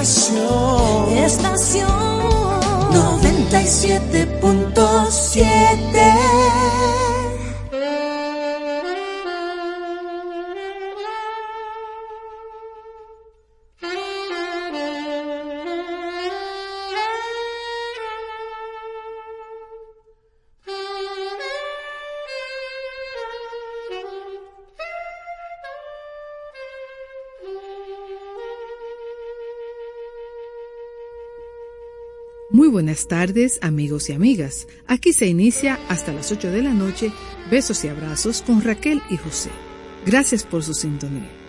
[0.00, 1.18] Estación.
[1.18, 1.99] Estación
[32.80, 34.66] buenas tardes amigos y amigas.
[34.86, 37.12] Aquí se inicia hasta las 8 de la noche
[37.50, 39.50] Besos y Abrazos con Raquel y José.
[40.06, 41.39] Gracias por su sintonía.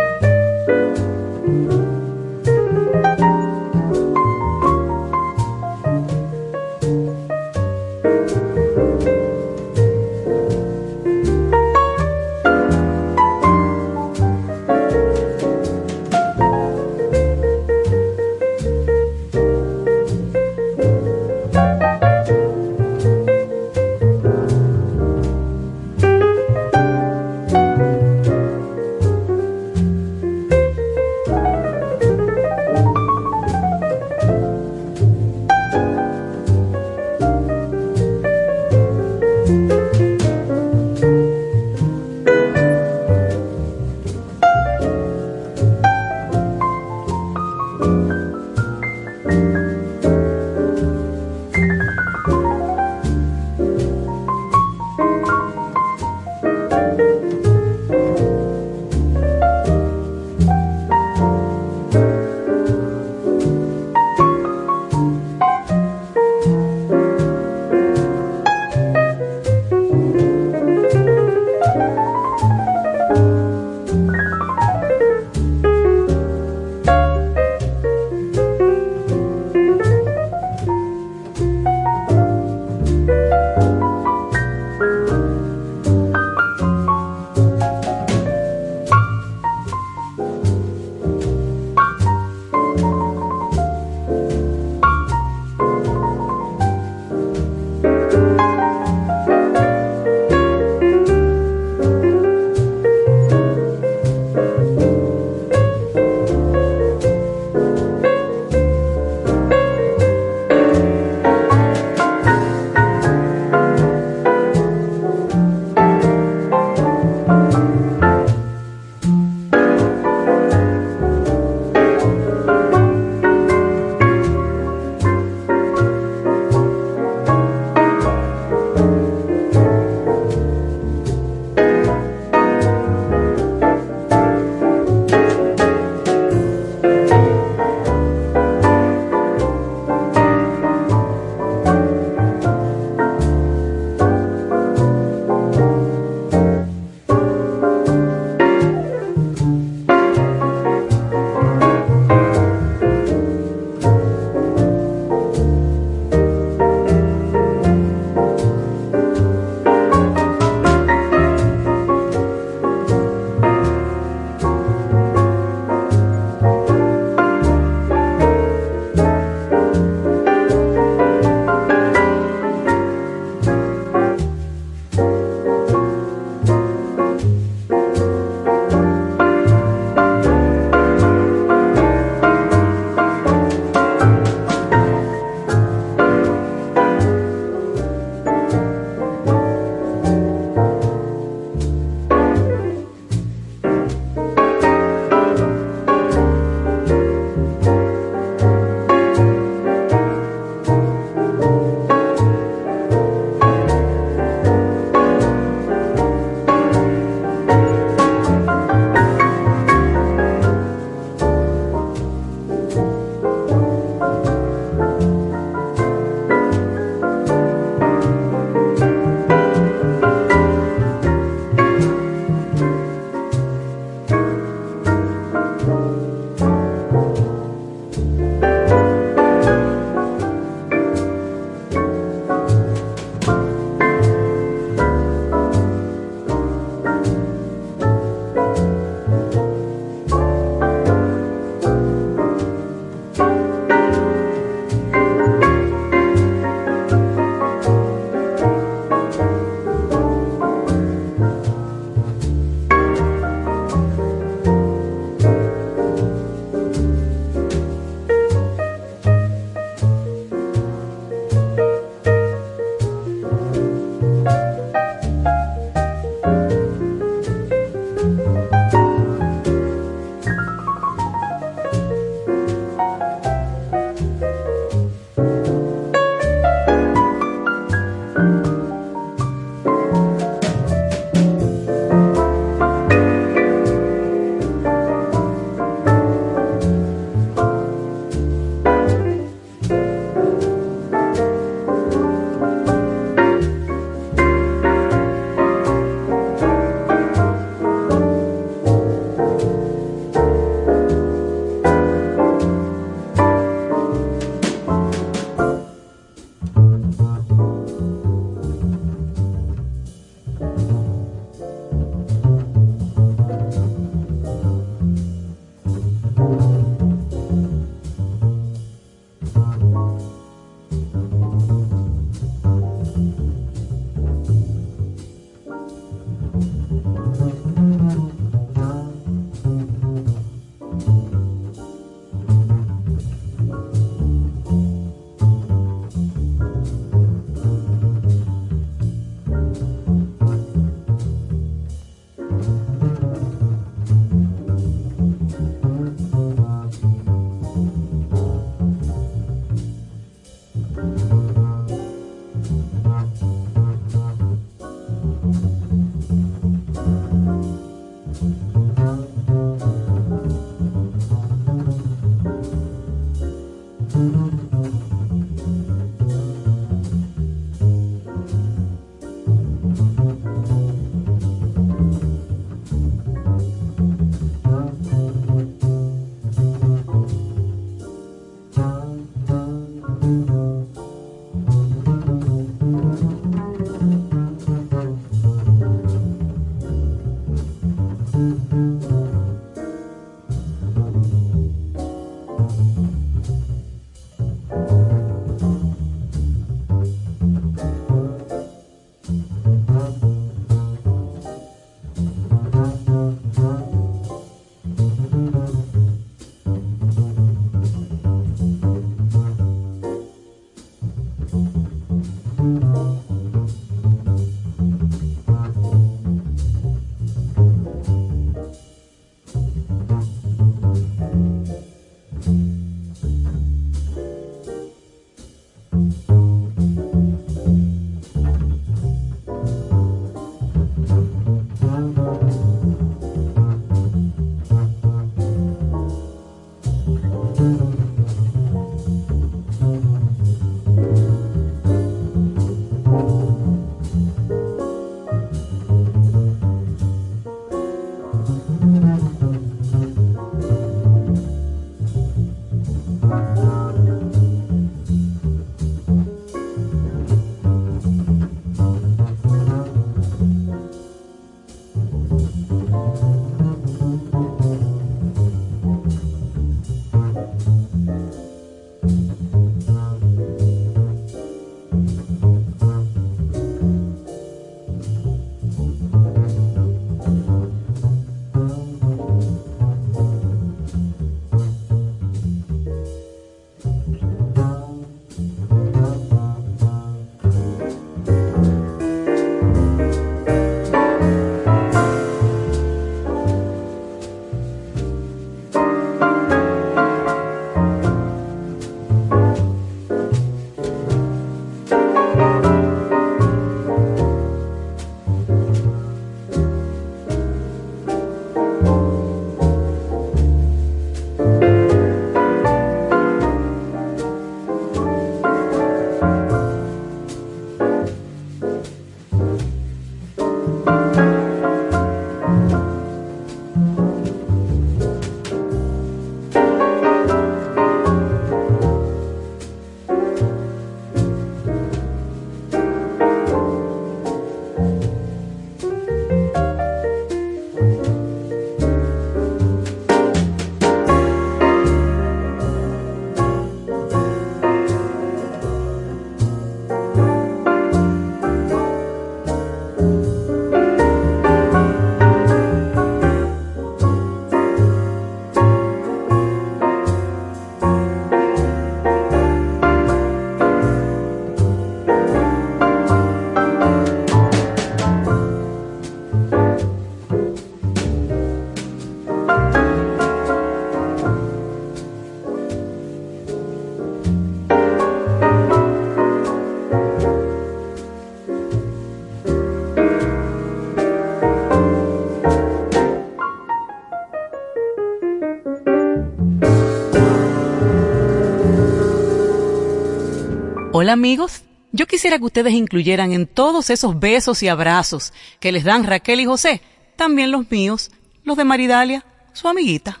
[590.82, 595.62] Hola amigos, yo quisiera que ustedes incluyeran en todos esos besos y abrazos que les
[595.62, 596.60] dan Raquel y José,
[596.96, 597.92] también los míos,
[598.24, 600.00] los de Maridalia, su amiguita.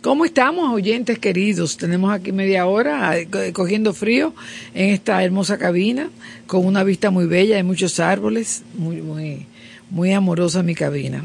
[0.00, 1.76] ¿Cómo estamos, oyentes queridos?
[1.76, 4.32] Tenemos aquí media hora eh, cogiendo frío
[4.74, 6.08] en esta hermosa cabina,
[6.46, 9.48] con una vista muy bella, hay muchos árboles, muy, muy,
[9.90, 11.24] muy amorosa mi cabina.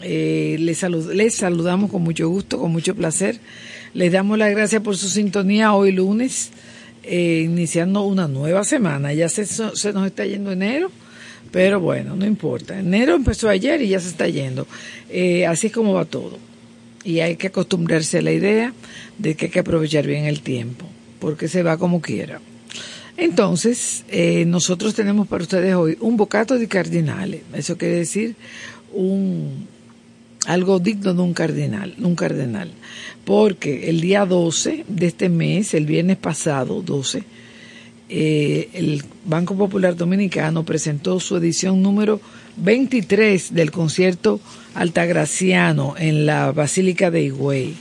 [0.00, 3.40] Eh, les saludamos con mucho gusto, con mucho placer.
[3.92, 6.50] Les damos las gracias por su sintonía hoy lunes
[7.08, 9.14] eh, iniciando una nueva semana.
[9.14, 10.90] Ya se, nos está yendo enero,
[11.50, 12.78] pero bueno, no importa.
[12.78, 14.66] Enero empezó ayer y ya se está yendo.
[15.08, 16.38] Eh, así es como va todo.
[17.04, 18.74] Y hay que acostumbrarse a la idea
[19.16, 20.86] de que hay que aprovechar bien el tiempo,
[21.18, 22.40] porque se va como quiera.
[23.16, 27.40] Entonces, eh, nosotros tenemos para ustedes hoy un bocato de cardinales.
[27.54, 28.36] Eso quiere decir
[28.92, 29.66] un
[30.46, 32.70] algo digno de un cardinal, un cardenal
[33.28, 37.24] porque el día 12 de este mes, el viernes pasado, 12,
[38.08, 42.22] eh, el Banco Popular Dominicano presentó su edición número
[42.56, 44.40] 23 del concierto
[44.74, 47.74] altagraciano en la Basílica de Higüey.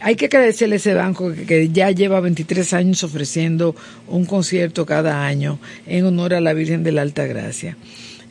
[0.00, 3.76] Hay que agradecerle a ese banco que, ya lleva 23 años ofreciendo
[4.08, 7.76] un concierto cada año en honor a la Virgen de la Altagracia.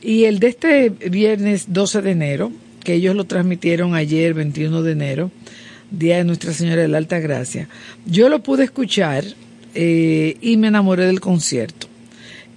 [0.01, 2.51] Y el de este viernes 12 de enero,
[2.89, 5.31] que ellos lo transmitieron ayer 21 de enero,
[5.91, 7.69] Día de Nuestra Señora de la Alta Gracia.
[8.07, 9.23] Yo lo pude escuchar
[9.75, 11.85] eh, y me enamoré del concierto.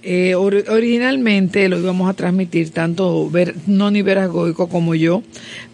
[0.01, 5.21] Eh, originalmente lo íbamos a transmitir tanto ver, Noni Veragoico como yo,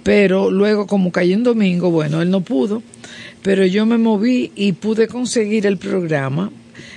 [0.03, 2.83] pero luego como cayó en domingo, bueno, él no pudo,
[3.41, 6.51] pero yo me moví y pude conseguir el programa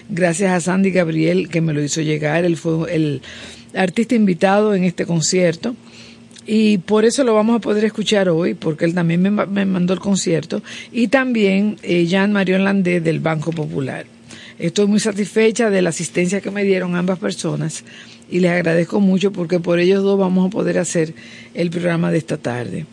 [0.09, 3.23] gracias a Sandy Gabriel que me lo hizo llegar, él fue el
[3.73, 5.77] artista invitado en este concierto
[6.47, 9.31] y por eso lo vamos a poder escuchar hoy, porque él también me,
[9.67, 14.07] mandó el concierto, y también eh, Jean Marion Landé del Banco Popular.
[14.59, 17.85] Estoy muy satisfecha de la asistencia que me dieron ambas personas
[18.31, 21.15] y les agradezco mucho porque por ellos dos vamos a poder hacer
[21.55, 22.87] el programa de esta tarde.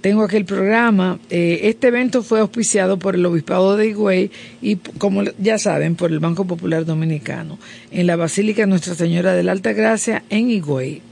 [0.00, 1.18] Tengo aquí el programa.
[1.30, 6.10] Eh, este evento fue auspiciado por el Obispado de Higüey y, como ya saben, por
[6.10, 7.58] el Banco Popular Dominicano,
[7.90, 11.02] en la Basílica Nuestra Señora de la Alta Gracia en Higüey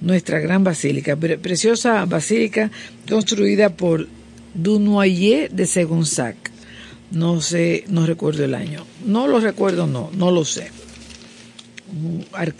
[0.00, 2.70] nuestra gran basílica, preciosa basílica
[3.08, 4.08] construida por
[4.54, 6.36] Dunoyer de Segonzac.
[7.10, 8.84] No sé, no recuerdo el año.
[9.04, 10.70] No lo recuerdo, no, no lo sé.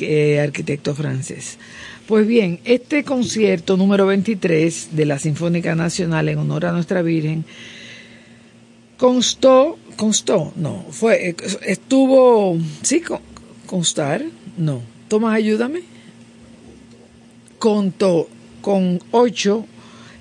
[0.01, 1.59] Eh, arquitecto francés.
[2.07, 7.45] Pues bien, este concierto número 23 de la Sinfónica Nacional en honor a nuestra Virgen
[8.97, 13.03] constó, constó, no, fue, estuvo, sí,
[13.67, 14.25] constar,
[14.57, 14.81] no.
[15.09, 15.83] Tomás, ayúdame
[17.59, 18.29] contó
[18.61, 19.67] con ocho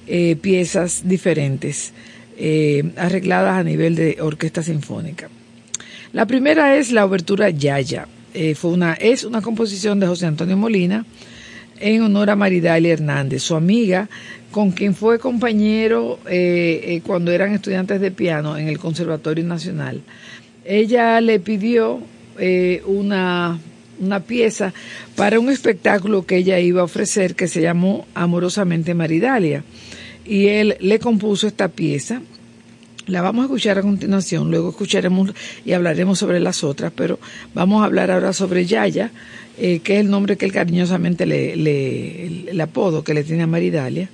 [0.08, 1.94] eh, piezas diferentes
[2.38, 5.30] eh, arregladas a nivel de orquesta sinfónica.
[6.14, 8.08] La primera es la obertura Yaya.
[8.34, 11.06] Eh, fue una, es una composición de José Antonio Molina
[11.80, 14.10] en honor a Maridalia Hernández, su amiga,
[14.52, 16.20] con quien fue compañero
[17.04, 20.02] cuando eran estudiantes de piano en el Conservatorio Nacional.
[20.66, 22.00] Ella le pidió
[22.88, 23.60] una
[24.00, 24.74] una pieza
[25.16, 29.64] para un espectáculo que ella iba a ofrecer que se llamó Amorosamente Maridalia.
[30.26, 32.22] Y él le compuso esta pieza.
[33.06, 35.32] La vamos a escuchar a continuación, luego escucharemos
[35.64, 37.20] y hablaremos sobre las otras, pero
[37.54, 39.12] vamos a hablar ahora sobre Yaya,
[39.58, 43.48] eh, que es el nombre que él cariñosamente le, le, apodo que le tiene a
[43.48, 44.10] Maridalia.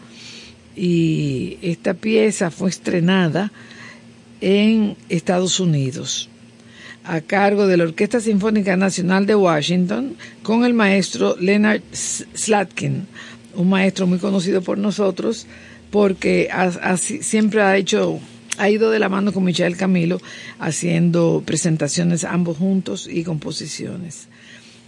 [0.76, 3.52] Y esta pieza fue estrenada
[4.42, 6.30] en Estados Unidos
[7.06, 13.08] a cargo de la Orquesta Sinfónica Nacional de Washington con el maestro Leonard Slatkin,
[13.56, 15.48] un maestro muy conocido por nosotros
[15.92, 16.50] porque
[17.22, 18.20] siempre ha hecho
[18.58, 20.22] ha ido de la mano con Michael Camilo
[20.60, 24.28] haciendo presentaciones ambos juntos y composiciones.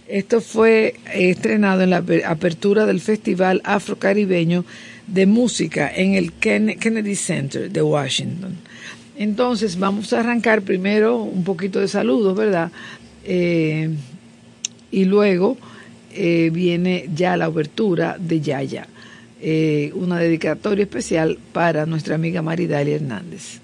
[0.08, 4.64] Esto fue estrenado en la apertura del Festival Afrocaribeño
[5.08, 8.56] de Música en el Kennedy Center de Washington.
[9.18, 12.70] Entonces vamos a arrancar primero un poquito de saludos, ¿verdad?
[13.24, 13.90] Eh,
[14.90, 15.56] y luego
[16.12, 18.86] eh, viene ya la obertura de Yaya,
[19.40, 23.60] eh, una dedicatoria especial para nuestra amiga Maridalia Hernández.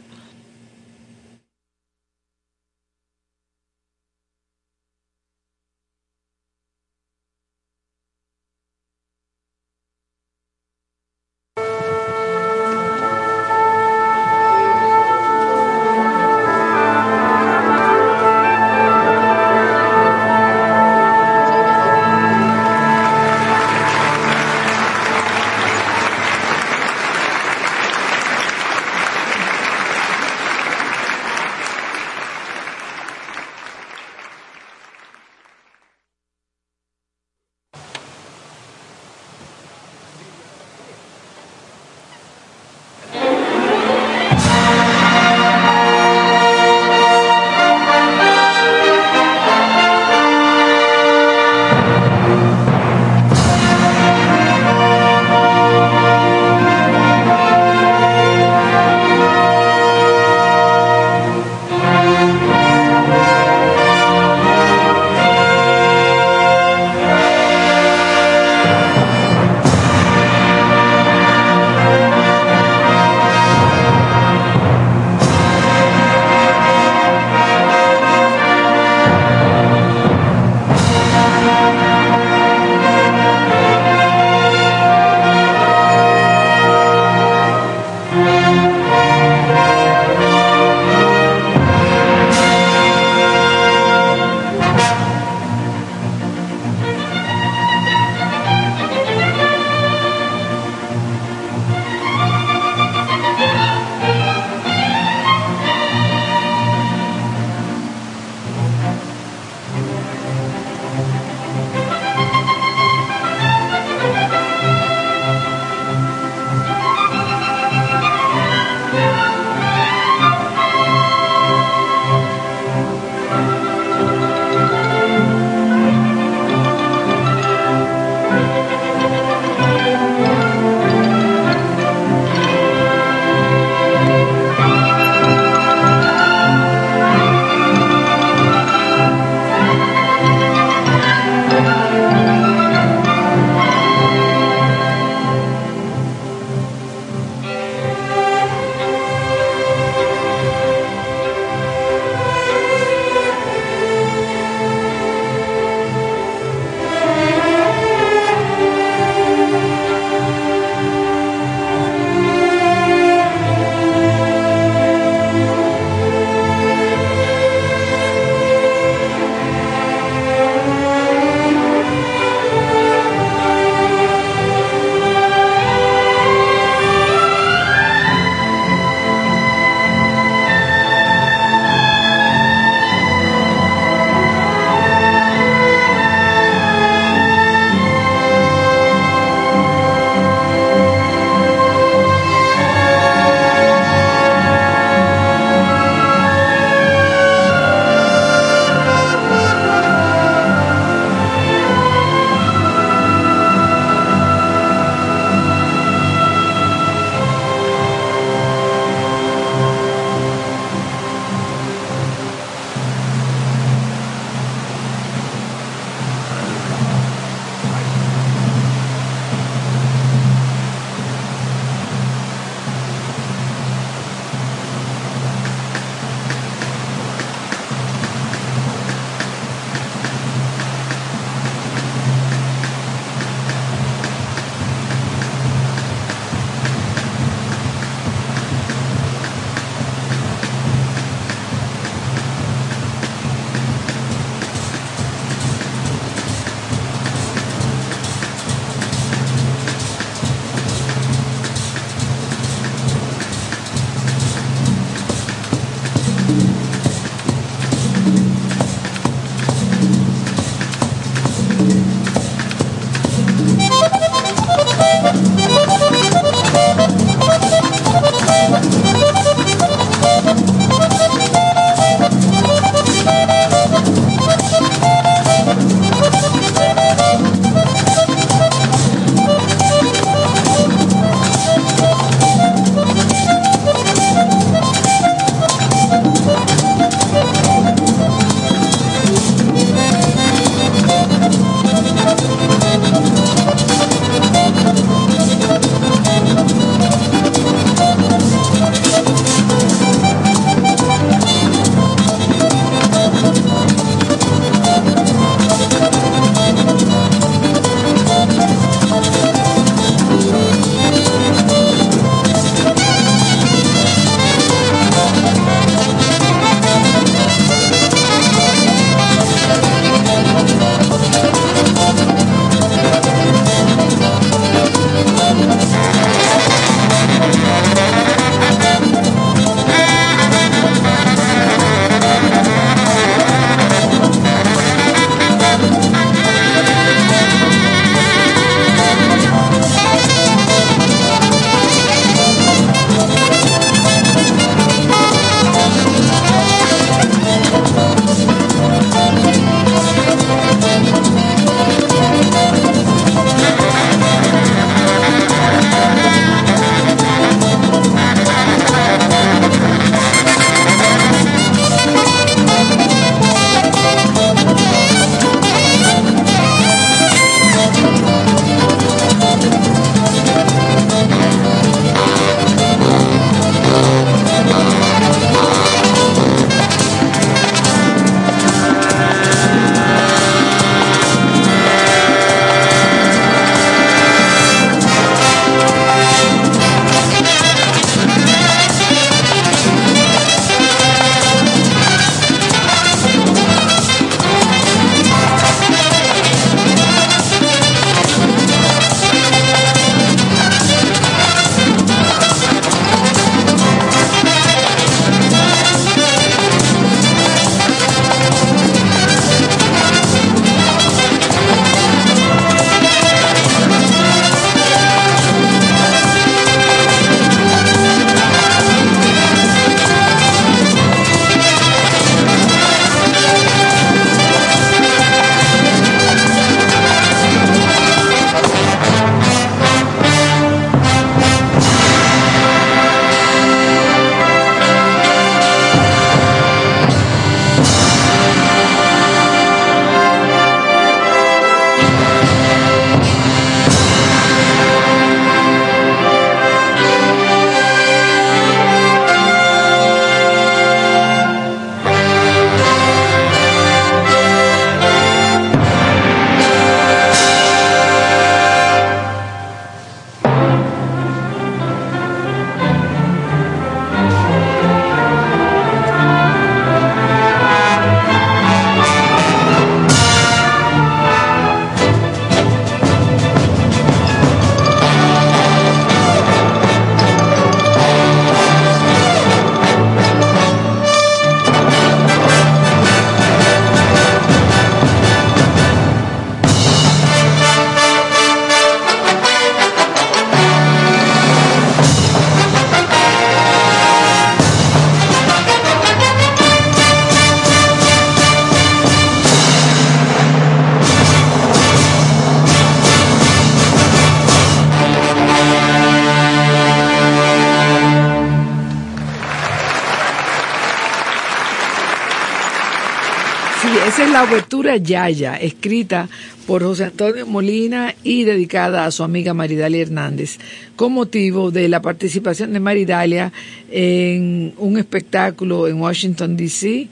[514.77, 516.09] Yaya, escrita
[516.47, 520.39] por José Antonio Molina y dedicada a su amiga Maridalia Hernández,
[520.77, 523.33] con motivo de la participación de Maridalia
[523.71, 526.89] en un espectáculo en Washington, D.C.,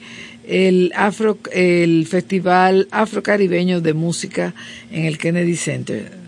[0.46, 4.52] el, Afro, el Festival Afrocaribeño de Música
[4.90, 6.19] en el Kennedy Center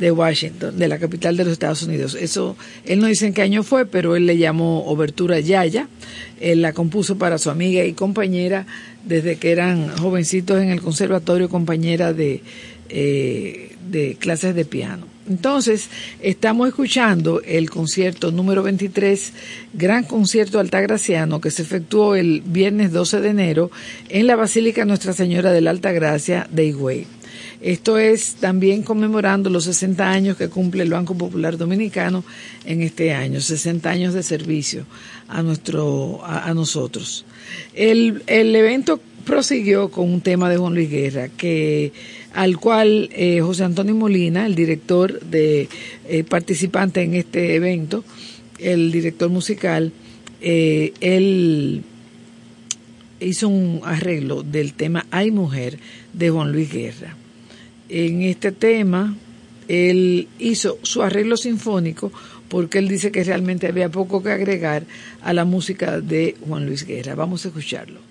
[0.00, 2.16] de Washington, de la capital de los Estados Unidos.
[2.18, 5.88] Eso, él no dice en qué año fue, pero él le llamó Obertura Yaya.
[6.40, 8.66] Él la compuso para su amiga y compañera
[9.04, 12.42] desde que eran jovencitos en el conservatorio, compañera de,
[12.88, 15.06] eh, de clases de piano.
[15.28, 15.90] Entonces,
[16.22, 19.32] estamos escuchando el concierto número 23,
[19.74, 23.70] Gran Concierto Altagraciano, que se efectuó el viernes 12 de enero
[24.08, 27.19] en la Basílica Nuestra Señora de la Altagracia de Higüey.
[27.60, 32.24] Esto es también conmemorando los 60 años que cumple el Banco Popular Dominicano
[32.64, 34.86] en este año, 60 años de servicio
[35.28, 37.26] a, nuestro, a, nosotros.
[37.74, 41.92] El, el, evento prosiguió con un tema de Juan Luis Guerra, que,
[42.32, 45.68] al cual eh, José Antonio Molina, el director de
[46.08, 48.04] eh, participante en este evento,
[48.58, 49.92] el director musical,
[50.40, 51.82] eh, él
[53.20, 55.78] hizo un arreglo del tema Hay Mujer
[56.14, 57.19] de Juan Luis Guerra
[57.90, 59.16] en este tema,
[59.68, 62.12] él hizo su arreglo sinfónico
[62.48, 64.84] porque él dice que realmente había poco que agregar
[65.22, 67.14] a la música de Juan Luis Guerra.
[67.14, 68.09] Vamos a escucharlo.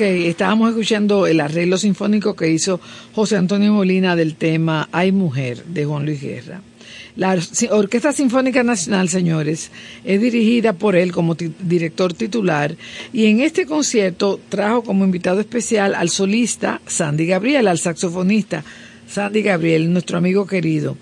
[0.00, 2.80] Estábamos escuchando el arreglo sinfónico que hizo
[3.14, 6.62] José Antonio Molina del tema Hay Mujer de Juan Luis Guerra.
[7.16, 7.38] La
[7.70, 9.70] Orquesta Sinfónica Nacional, señores,
[10.02, 12.74] es dirigida por él como director titular
[13.12, 18.64] y en este concierto trajo como invitado especial al solista Sandy Gabriel, al saxofonista
[19.06, 20.96] Sandy Gabriel, nuestro amigo querido.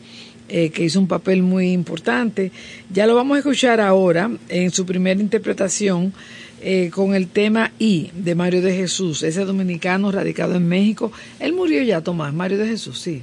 [0.50, 2.50] Eh, que hizo un papel muy importante.
[2.90, 6.14] Ya lo vamos a escuchar ahora en su primera interpretación
[6.60, 11.12] eh, con el tema I de Mario de Jesús, ese dominicano radicado en México.
[11.38, 13.22] Él murió ya, Tomás, Mario de Jesús, sí.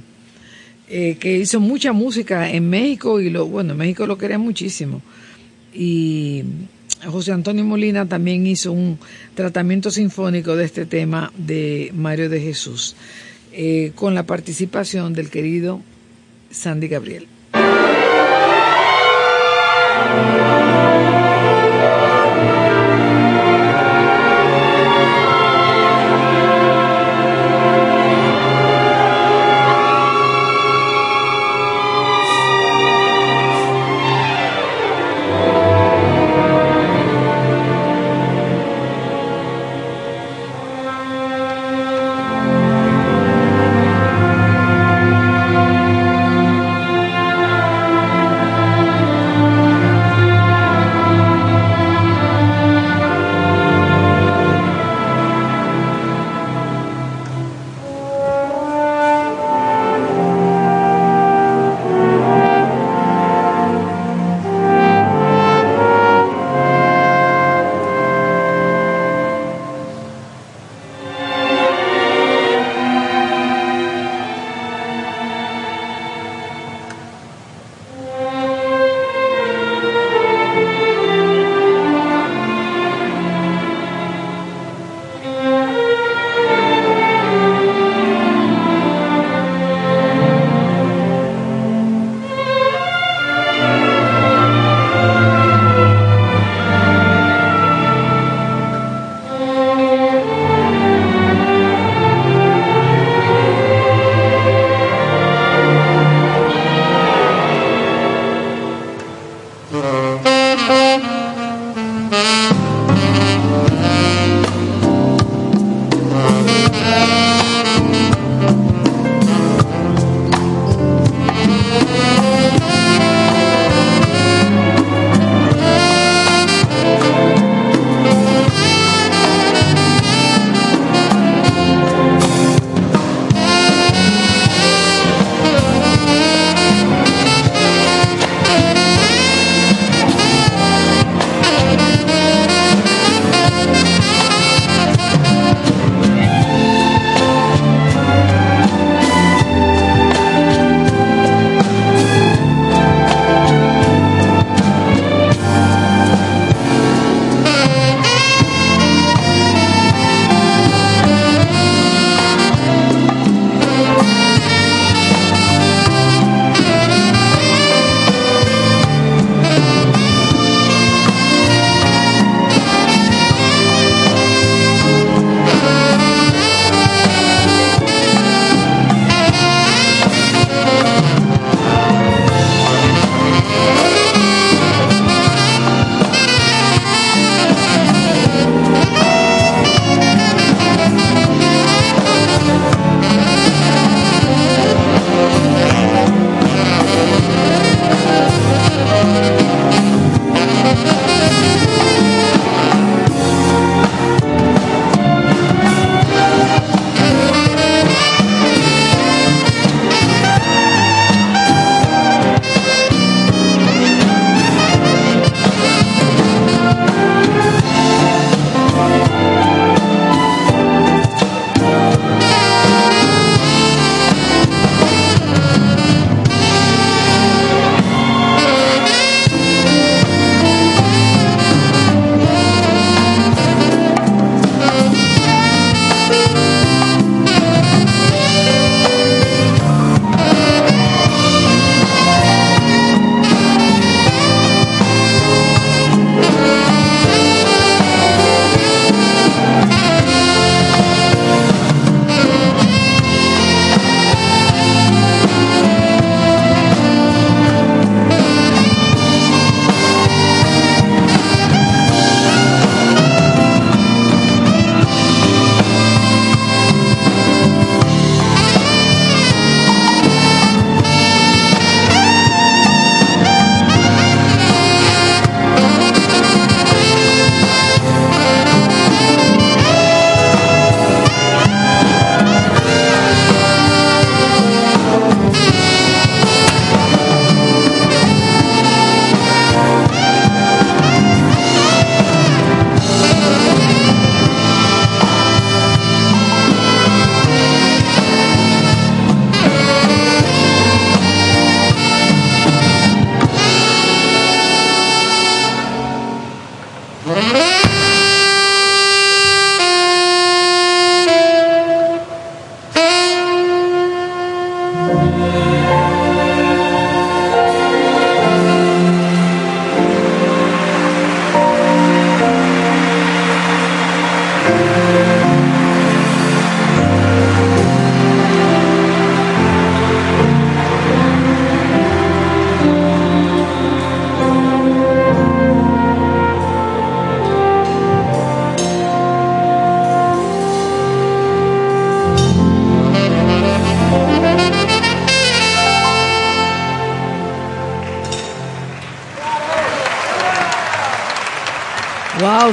[0.88, 5.02] Eh, que hizo mucha música en México y lo, bueno, en México lo quería muchísimo.
[5.74, 6.44] Y
[7.04, 8.98] José Antonio Molina también hizo un
[9.34, 12.96] tratamiento sinfónico de este tema de Mario de Jesús,
[13.94, 15.82] con la participación del querido
[16.50, 17.26] Sandy Gabriel.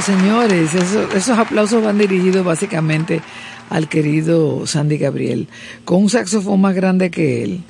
[0.04, 3.22] Señores, esos aplausos van dirigidos básicamente
[3.70, 5.48] al querido Sandy Gabriel,
[5.86, 7.62] con un saxofón más grande que él.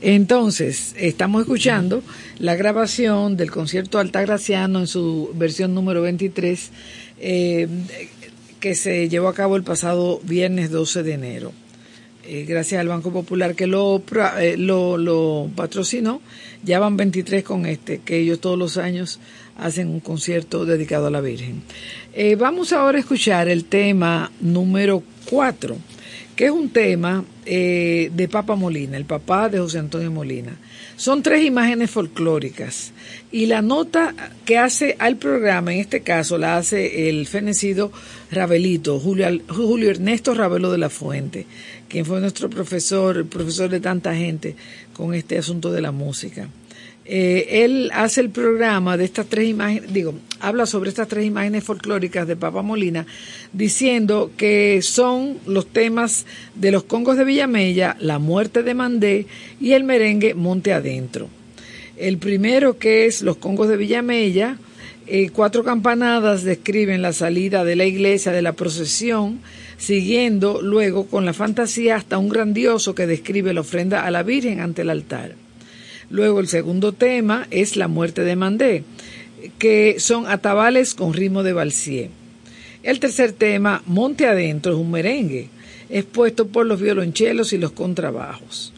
[0.00, 2.04] Entonces, estamos escuchando
[2.38, 6.70] la grabación del concierto Altagraciano en su versión número 23,
[7.18, 7.66] eh,
[8.60, 11.52] que se llevó a cabo el pasado viernes 12 de enero.
[12.24, 14.00] Eh, gracias al Banco Popular que lo,
[14.38, 16.20] eh, patrocinó,
[16.62, 19.18] ya van 23 con este, que ellos todos los años
[19.64, 21.62] hacen un concierto dedicado a la Virgen.
[22.14, 25.76] Eh, vamos ahora a escuchar el tema número 4,
[26.36, 30.56] que es un tema eh, de Papa Molina, el papá de José Antonio Molina.
[30.96, 32.92] Son tres imágenes folclóricas
[33.32, 37.90] y la nota que hace al programa, en este caso, la hace el fenecido
[38.30, 41.46] Rabelito, Julio, Julio Ernesto Ravelo de la Fuente,
[41.88, 44.54] quien fue nuestro profesor, profesor de tanta gente
[44.92, 46.48] con este asunto de la música.
[47.04, 51.64] Eh, él hace el programa de estas tres imágenes, digo, habla sobre estas tres imágenes
[51.64, 53.06] folclóricas de Papa Molina,
[53.52, 59.26] diciendo que son los temas de los congos de Villamella, la muerte de Mandé
[59.60, 61.28] y el merengue Monte Adentro.
[61.96, 64.56] El primero que es los congos de Villamella,
[65.08, 69.40] eh, cuatro campanadas describen la salida de la iglesia de la procesión,
[69.76, 74.60] siguiendo luego con la fantasía hasta un grandioso que describe la ofrenda a la Virgen
[74.60, 75.41] ante el altar.
[76.12, 78.84] Luego el segundo tema es La muerte de Mandé,
[79.58, 82.10] que son atabales con ritmo de valsier.
[82.82, 85.48] El tercer tema, Monte Adentro, es un merengue,
[85.88, 88.74] expuesto por los violonchelos y los contrabajos.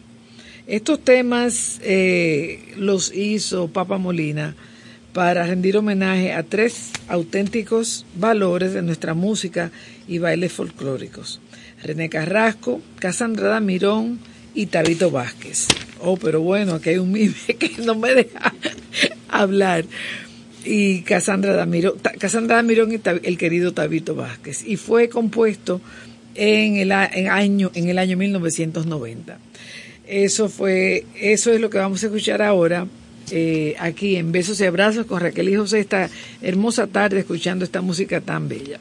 [0.65, 4.55] Estos temas eh, los hizo Papa Molina
[5.11, 9.71] para rendir homenaje a tres auténticos valores de nuestra música
[10.07, 11.41] y bailes folclóricos.
[11.83, 14.19] René Carrasco, Casandra Mirón
[14.55, 15.67] y Tabito Vázquez.
[15.99, 18.53] Oh, pero bueno, aquí hay un mime que no me deja
[19.29, 19.85] hablar.
[20.63, 24.63] Y Casandra Damirón, Casandra Damirón y el querido Tabito Vázquez.
[24.65, 25.79] Y fue compuesto
[26.33, 29.37] en el, año, en el año 1990.
[30.07, 32.87] Eso fue, eso es lo que vamos a escuchar ahora.
[33.31, 36.09] Eh, aquí en Besos y Abrazos con Raquel y José esta
[36.43, 38.79] hermosa tarde escuchando esta música tan bella.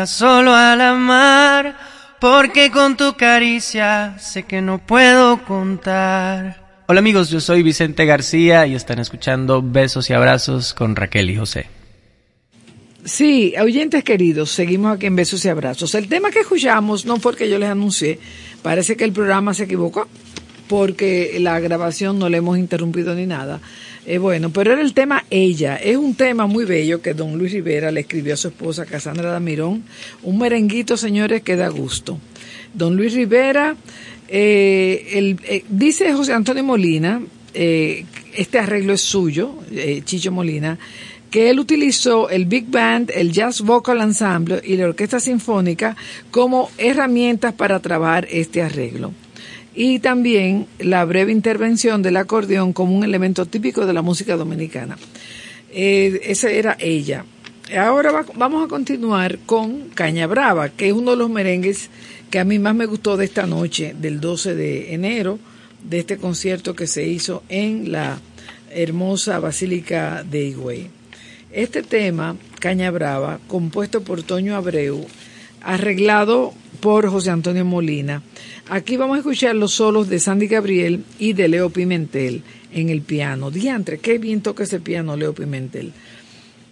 [0.00, 1.76] Baila solo a la mar,
[2.20, 6.84] porque con tu caricia sé que no puedo contar.
[6.86, 11.36] Hola amigos, yo soy Vicente García y están escuchando Besos y Abrazos con Raquel y
[11.36, 11.66] José.
[13.04, 15.94] Sí, oyentes queridos, seguimos aquí en Besos y Abrazos.
[15.94, 18.18] El tema que escuchamos no fue el que yo les anuncié,
[18.62, 20.08] parece que el programa se equivocó
[20.68, 23.60] porque la grabación no le hemos interrumpido ni nada.
[24.10, 25.76] Eh, bueno, pero era el tema Ella.
[25.76, 29.30] Es un tema muy bello que don Luis Rivera le escribió a su esposa Casandra
[29.30, 29.84] Damirón.
[30.24, 32.18] Un merenguito, señores, que da gusto.
[32.74, 33.76] Don Luis Rivera,
[34.26, 37.22] eh, eh, dice José Antonio Molina,
[37.54, 39.54] este arreglo es suyo,
[40.04, 40.76] Chicho Molina,
[41.30, 45.96] que él utilizó el Big Band, el Jazz Vocal Ensemble y la Orquesta Sinfónica
[46.32, 49.12] como herramientas para trabajar este arreglo
[49.74, 54.98] y también la breve intervención del acordeón como un elemento típico de la música dominicana.
[55.72, 57.24] Eh, esa era ella.
[57.76, 61.88] Ahora vamos a continuar con Caña Brava, que es uno de los merengues
[62.30, 65.38] que a mí más me gustó de esta noche, del 12 de enero,
[65.82, 68.20] de este concierto que se hizo en la
[68.70, 70.88] hermosa Basílica de Higüey.
[71.52, 75.06] Este tema, Caña Brava, compuesto por Toño Abreu,
[75.62, 78.22] arreglado por José Antonio Molina,
[78.70, 83.02] Aquí vamos a escuchar los solos de Sandy Gabriel y de Leo Pimentel en el
[83.02, 83.50] piano.
[83.50, 85.92] Diantre, qué bien toca ese piano Leo Pimentel.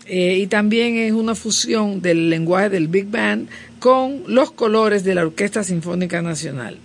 [0.06, 3.48] Eh, y también es una fusión del lenguaje del Big Band
[3.80, 6.78] con los colores de la Orquesta Sinfónica Nacional.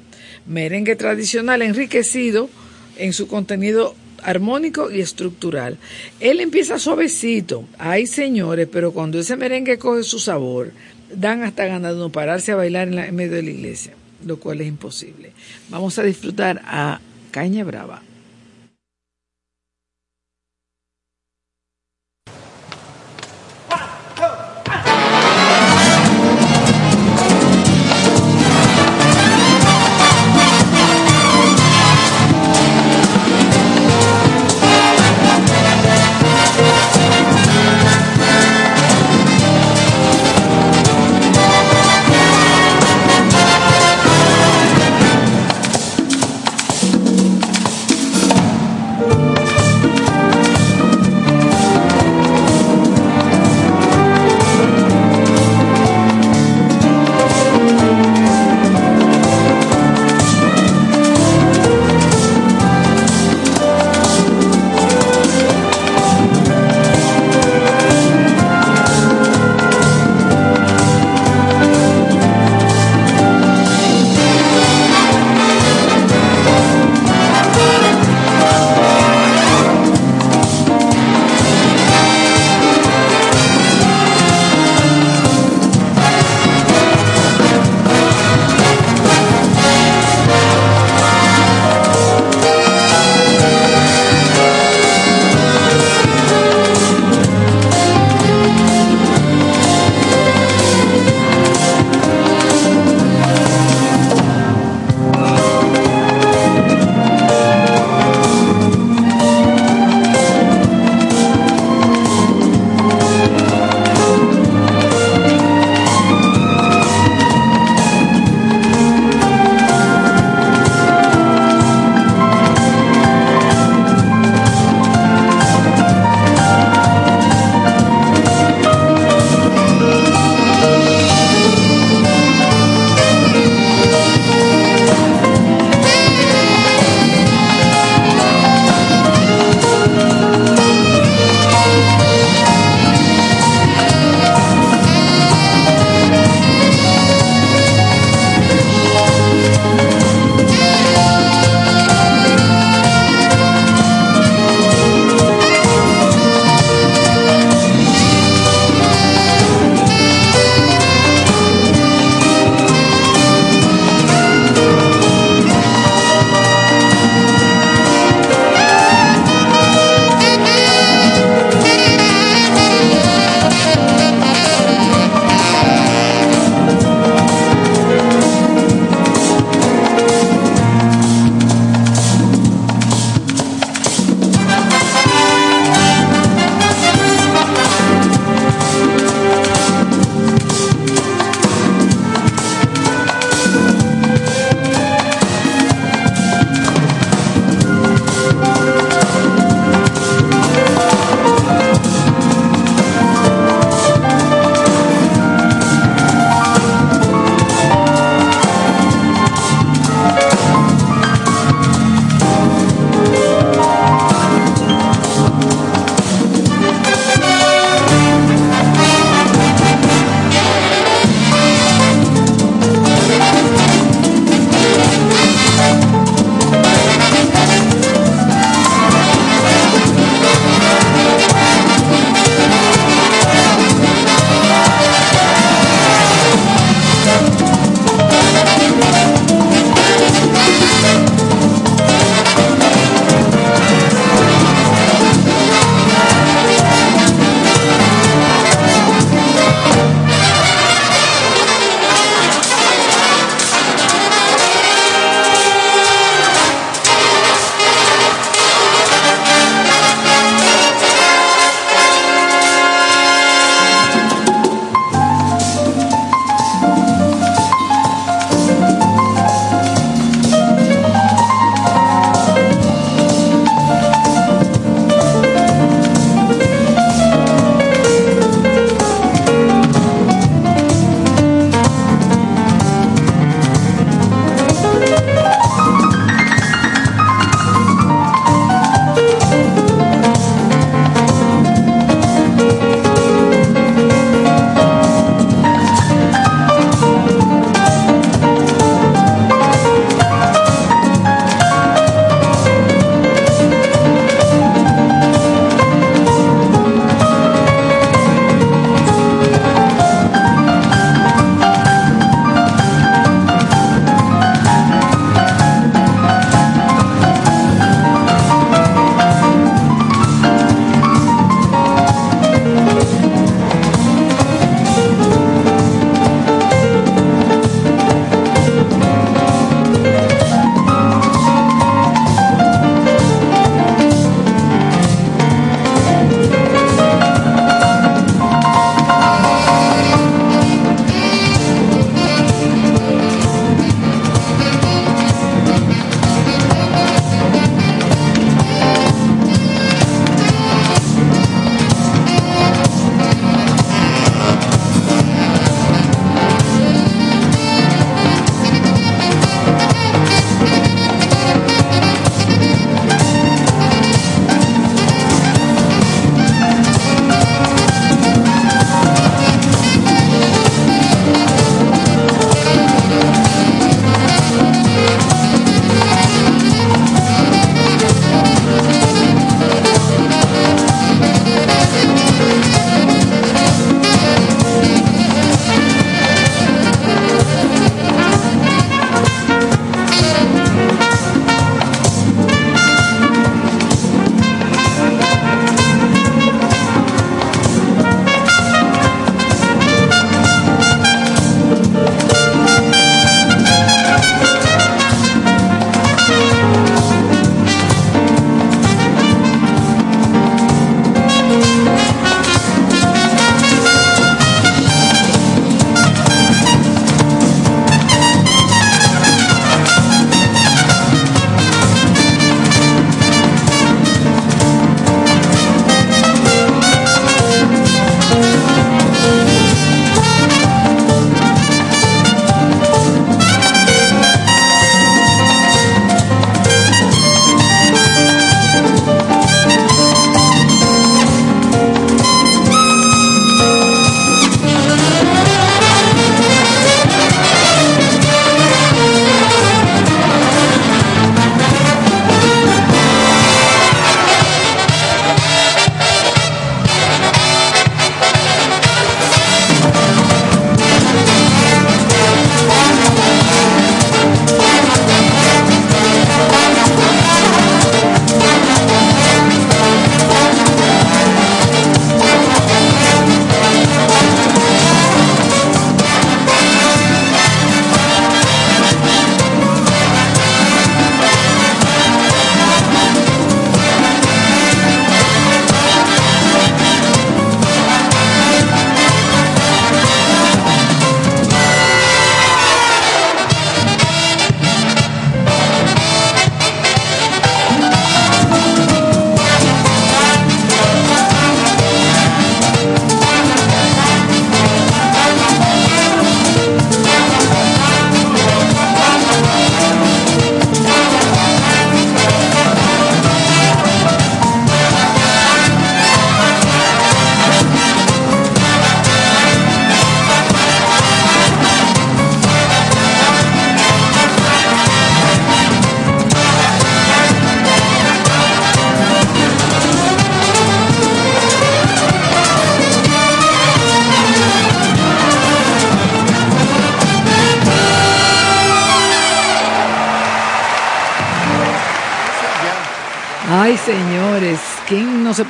[0.48, 2.50] Merengue tradicional enriquecido
[2.98, 3.94] en su contenido
[4.24, 5.78] armónico y estructural.
[6.20, 10.72] Él empieza suavecito, hay señores, pero cuando ese merengue coge su sabor,
[11.16, 13.94] dan hasta ganas de pararse a bailar en medio de la iglesia
[14.26, 15.32] lo cual es imposible.
[15.70, 17.00] Vamos a disfrutar a
[17.32, 18.02] Caña Brava.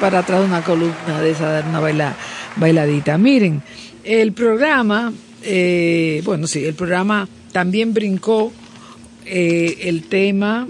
[0.04, 2.18] Para atrás de una columna de esa, dar una baila,
[2.58, 3.18] bailadita?
[3.18, 3.64] Miren,
[4.04, 8.52] el programa, eh, bueno, sí, el programa también brincó
[9.26, 10.68] eh, el tema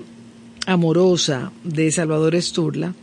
[0.68, 2.94] Amorosa de Salvador Esturla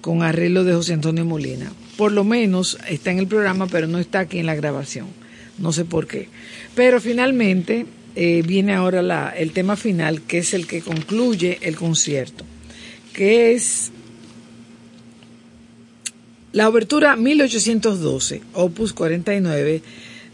[0.00, 1.70] con arreglo de José Antonio Molina.
[1.96, 5.06] Por lo menos está en el programa, pero no está aquí en la grabación.
[5.56, 6.28] No sé por qué.
[6.74, 11.76] Pero finalmente eh, viene ahora la, el tema final, que es el que concluye el
[11.76, 12.44] concierto
[13.16, 13.92] que es
[16.56, 19.82] la obertura 1812, opus 49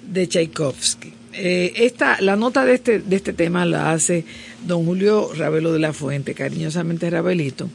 [0.06, 1.12] de Tchaikovsky.
[1.32, 4.24] Eh, esta, la nota de este, de este tema la hace
[4.64, 7.68] don Julio Ravelo de la Fuente, cariñosamente Rabelito.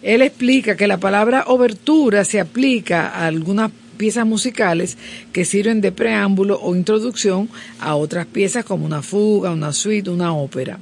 [0.00, 4.96] Él explica que la palabra obertura se aplica a algunas piezas musicales
[5.34, 10.34] que sirven de preámbulo o introducción a otras piezas como una fuga, una suite, una
[10.34, 10.78] ópera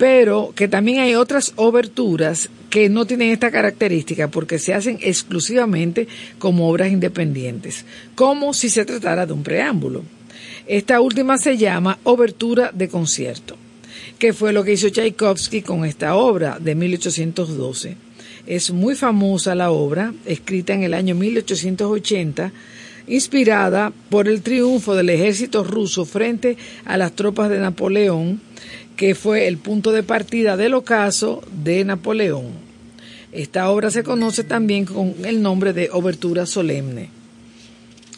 [0.00, 6.08] pero que también hay otras oberturas que no tienen esta característica porque se hacen exclusivamente
[6.38, 7.84] como obras independientes,
[8.14, 10.02] como si se tratara de un preámbulo.
[10.66, 13.58] Esta última se llama obertura de concierto,
[14.18, 17.96] que fue lo que hizo Tchaikovsky con esta obra de 1812.
[18.46, 22.50] Es muy famosa la obra, escrita en el año 1880,
[23.06, 28.40] inspirada por el triunfo del ejército ruso frente a las tropas de Napoleón,
[29.00, 32.48] que fue el punto de partida del ocaso de Napoleón.
[33.32, 37.08] Esta obra se conoce también con el nombre de Obertura Solemne.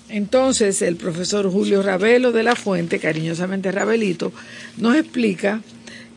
[0.09, 4.33] Entonces, el profesor Julio Ravelo de la Fuente, cariñosamente Rabelito,
[4.77, 5.61] nos explica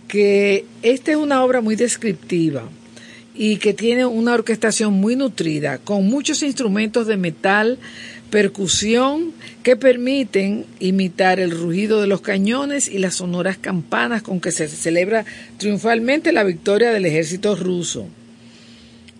[0.08, 2.64] que esta es una obra muy descriptiva
[3.36, 7.78] y que tiene una orquestación muy nutrida, con muchos instrumentos de metal,
[8.30, 14.52] percusión que permiten imitar el rugido de los cañones y las sonoras campanas con que
[14.52, 15.26] se celebra
[15.58, 18.08] triunfalmente la victoria del ejército ruso.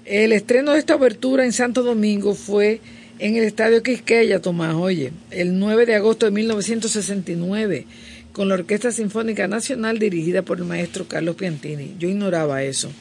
[0.06, 2.82] El estreno de esta obertura en Santo Domingo fue
[3.18, 7.86] en el Estadio Quisqueya, Tomás, oye, el 9 de agosto de 1969,
[8.34, 11.96] con la Orquesta Sinfónica Nacional dirigida por el maestro Carlos Piantini.
[11.98, 12.92] Yo ignoraba eso,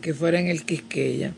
[0.00, 1.34] que fuera en el Quisqueya.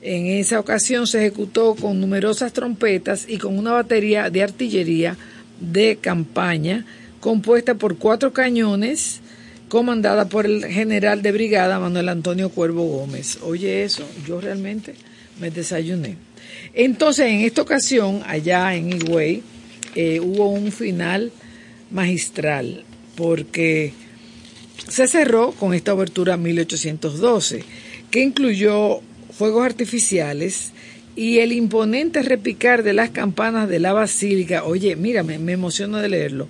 [0.00, 5.16] En esa ocasión se ejecutó con numerosas trompetas y con una batería de artillería
[5.60, 6.86] de campaña
[7.20, 9.20] compuesta por cuatro cañones
[9.68, 13.38] comandada por el general de brigada Manuel Antonio Cuervo Gómez.
[13.42, 14.94] Oye eso, yo realmente
[15.40, 16.16] me desayuné.
[16.74, 19.42] Entonces, en esta ocasión, allá en Higüey,
[19.94, 21.32] eh, hubo un final
[21.90, 22.84] magistral,
[23.16, 23.92] porque
[24.88, 27.64] se cerró con esta obertura 1812,
[28.10, 29.00] que incluyó
[29.38, 30.72] fuegos artificiales
[31.14, 36.08] y el imponente repicar de las campanas de la basílica, oye, mira, me, emociono de
[36.08, 36.48] leerlo,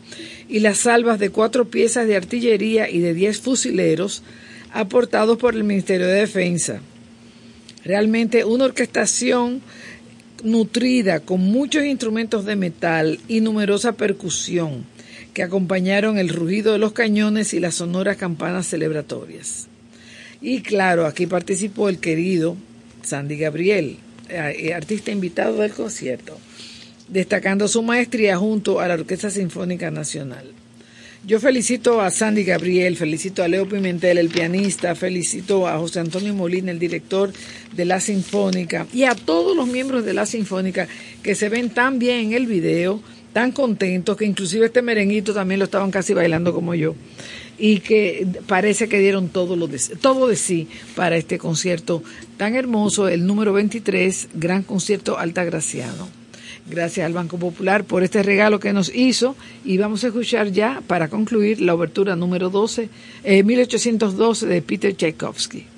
[0.49, 4.23] y las salvas de cuatro piezas de artillería y de diez fusileros
[4.73, 6.81] aportados por el Ministerio de Defensa.
[7.85, 9.61] Realmente una orquestación
[10.43, 14.87] nutrida con muchos instrumentos de metal y numerosa percusión
[15.35, 19.69] que acompañaron el rugido de los cañones y las sonoras campanas celebratorias.
[20.41, 22.57] Y claro, aquí participó el querido
[23.09, 23.97] Sandy Gabriel,
[24.29, 26.39] eh, eh, artista invitado del concierto,
[27.09, 30.53] destacando su maestría junto a la Orquesta Sinfónica Nacional.
[31.27, 36.35] Yo felicito a Sandy Gabriel, felicito a Leo Pimentel, el pianista, felicito a José Antonio
[36.35, 37.33] Molina, el director
[37.75, 40.87] de la Sinfónica, y a todos los miembros de la Sinfónica
[41.23, 43.03] que se ven tan bien en el video,
[43.33, 46.95] tan contentos, que inclusive este merenguito también lo estaban casi bailando como yo
[47.59, 52.03] y que parece que dieron todo, lo de, todo de sí para este concierto
[52.37, 56.09] tan hermoso, el número 23, Gran Concierto Altagraciano.
[56.71, 59.35] Gracias al Banco Popular por este regalo que nos hizo
[59.65, 62.91] y vamos a escuchar ya para concluir la obertura número 12,
[63.45, 65.78] 1812 eh, de Peter Tchaikovsky.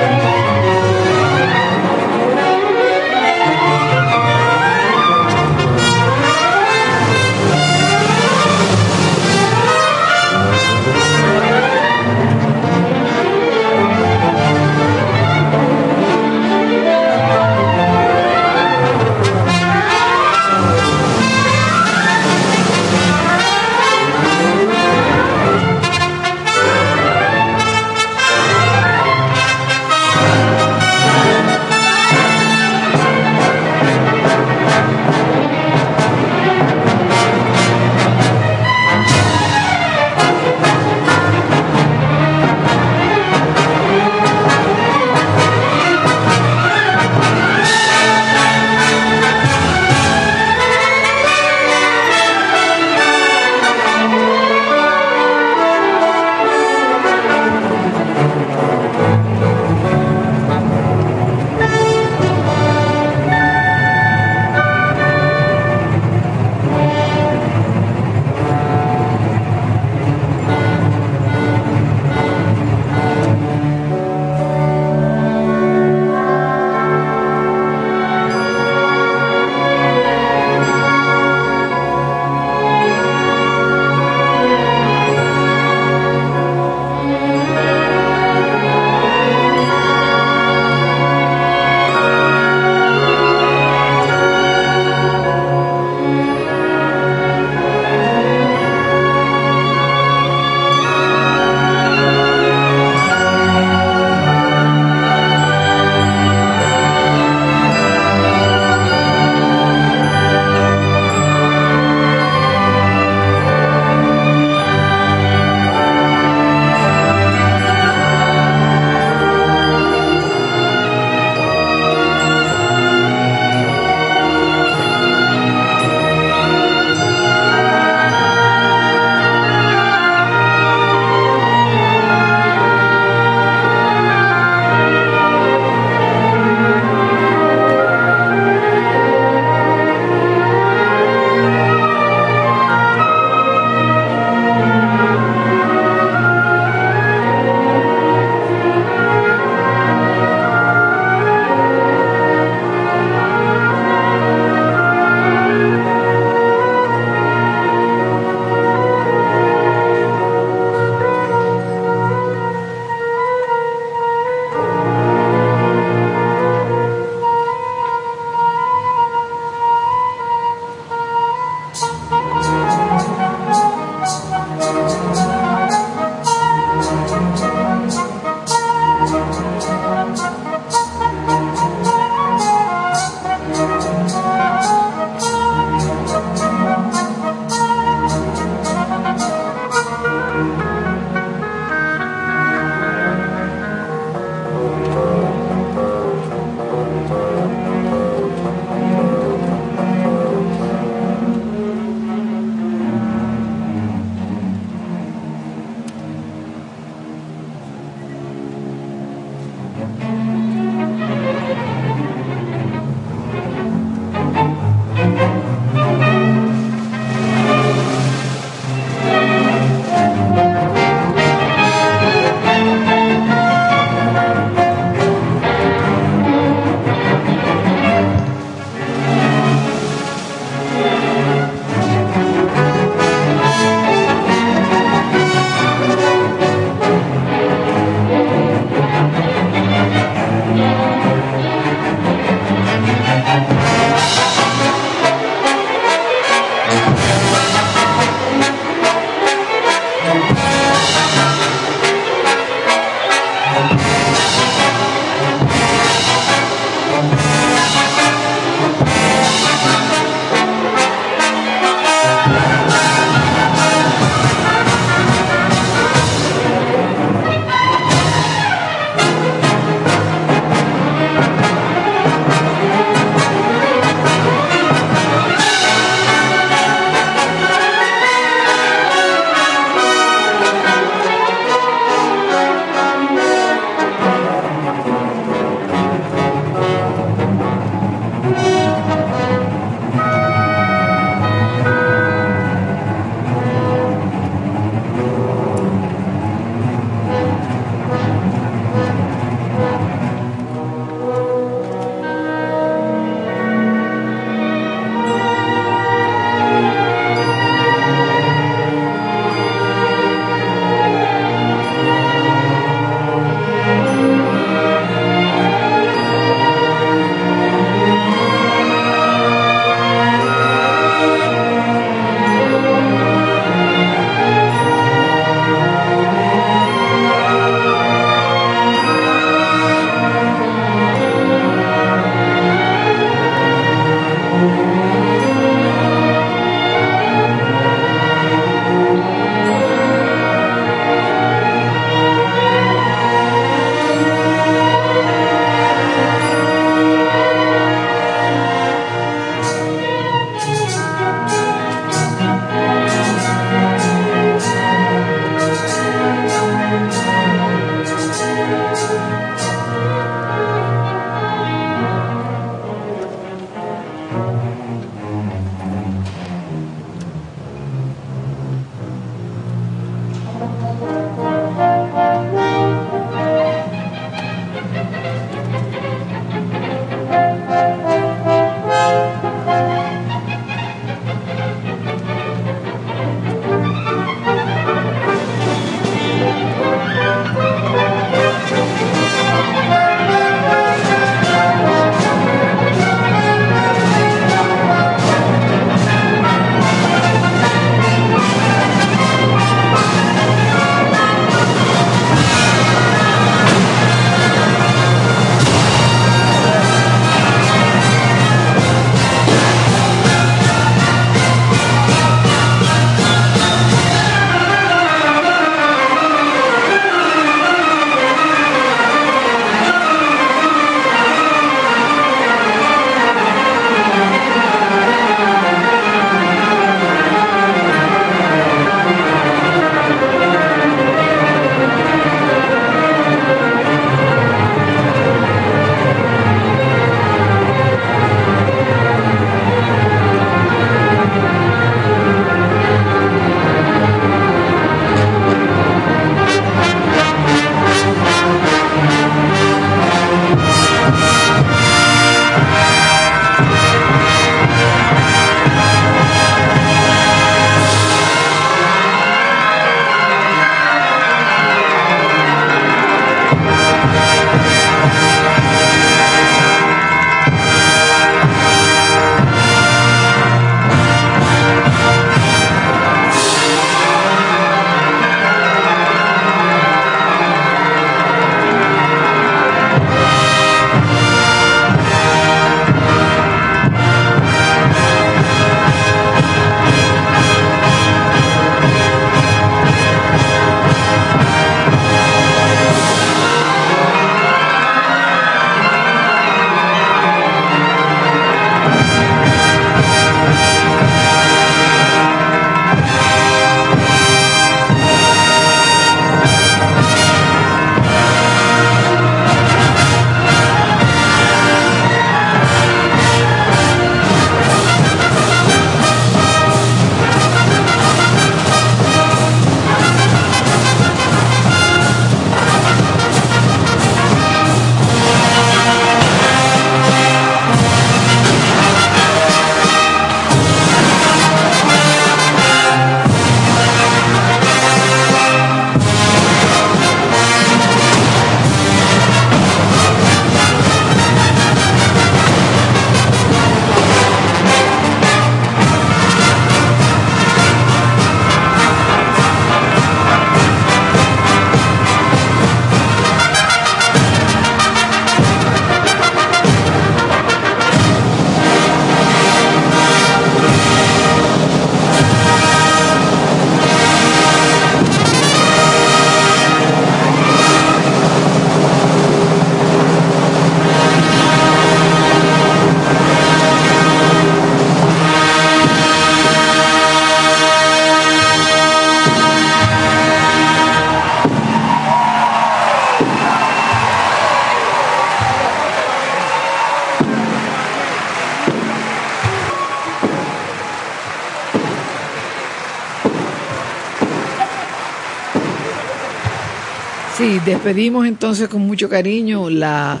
[597.44, 600.00] Despedimos entonces con mucho cariño la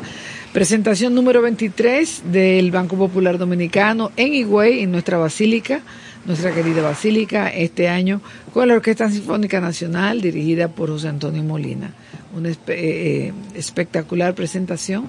[0.52, 5.80] presentación número 23 del Banco Popular Dominicano en Higüey, en nuestra basílica,
[6.24, 8.20] nuestra querida basílica, este año
[8.52, 11.92] con la Orquesta Sinfónica Nacional dirigida por José Antonio Molina.
[12.34, 15.08] Una eh, eh, espectacular presentación.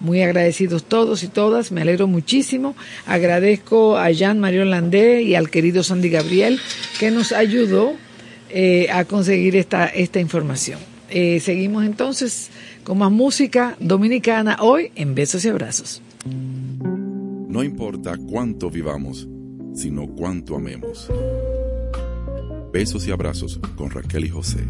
[0.00, 2.74] Muy agradecidos todos y todas, me alegro muchísimo.
[3.06, 6.60] Agradezco a Jean Mario Landé y al querido Sandy Gabriel
[6.98, 7.92] que nos ayudó
[8.50, 10.93] eh, a conseguir esta, esta información.
[11.16, 12.50] Eh, seguimos entonces
[12.82, 16.02] con más música dominicana hoy en Besos y Abrazos.
[16.26, 19.28] No importa cuánto vivamos,
[19.74, 21.08] sino cuánto amemos.
[22.72, 24.66] Besos y abrazos con Raquel y José.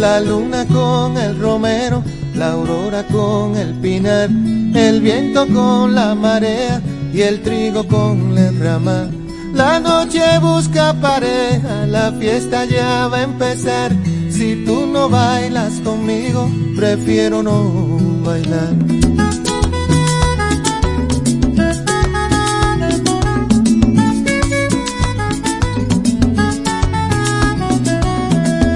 [0.00, 2.02] La luna con el romero,
[2.34, 4.30] la aurora con el pinar,
[4.74, 6.80] el viento con la marea
[7.12, 9.10] y el trigo con la rama.
[9.52, 13.92] La noche busca pareja, la fiesta ya va a empezar.
[14.30, 18.72] Si tú no bailas conmigo, prefiero no bailar.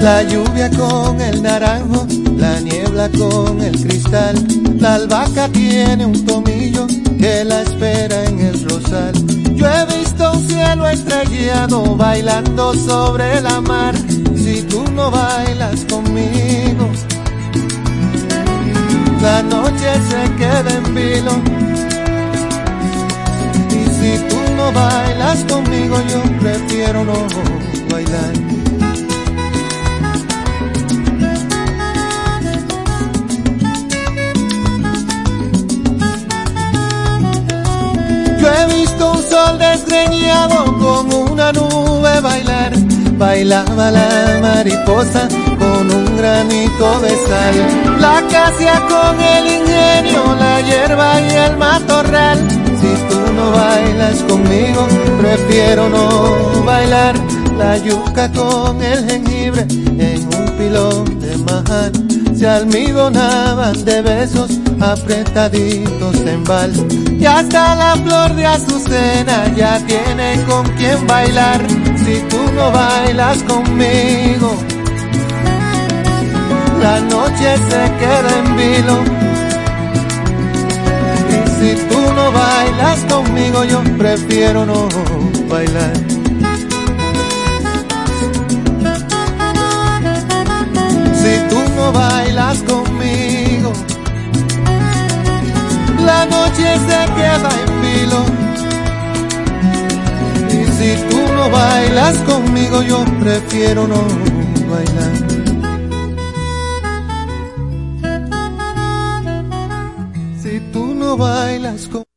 [0.04, 2.06] La lluvia con el naranjo,
[2.36, 4.36] la niebla con el cristal.
[4.78, 6.86] La albahaca tiene un tomillo
[7.18, 9.14] que la espera en el rosal.
[9.54, 13.94] Yo he visto un cielo estrellado bailando sobre la mar.
[14.36, 16.86] Si tú no bailas conmigo,
[19.22, 21.32] la noche se queda en vilo.
[23.70, 27.14] Y si tú no bailas conmigo, yo prefiero no
[27.90, 28.63] bailar.
[38.44, 42.72] Yo he visto un sol desgreñado con una nube bailar.
[43.16, 47.54] Bailaba la mariposa con un granito de sal.
[48.00, 52.38] La acacia con el ingenio, la hierba y el matorral.
[52.80, 54.88] Si tú no bailas conmigo,
[55.22, 57.14] prefiero no bailar.
[57.58, 61.92] La yuca con el jengibre en un pilón de majar.
[62.36, 64.50] Se almidonaban de besos
[64.80, 66.78] apretaditos en vals.
[67.08, 71.60] Y hasta la flor de azucena ya tiene con quien bailar.
[72.04, 74.54] Si tú no bailas conmigo,
[76.82, 78.96] la noche se queda en vilo.
[81.30, 84.88] Y si tú no bailas conmigo, yo prefiero no
[85.48, 86.03] bailar.
[91.24, 93.72] Si tú no bailas conmigo,
[96.04, 98.20] la noche se queda en vilo.
[100.52, 104.02] Y si tú no bailas conmigo, yo prefiero no
[104.70, 105.14] bailar.
[110.42, 112.13] Si tú no bailas conmigo.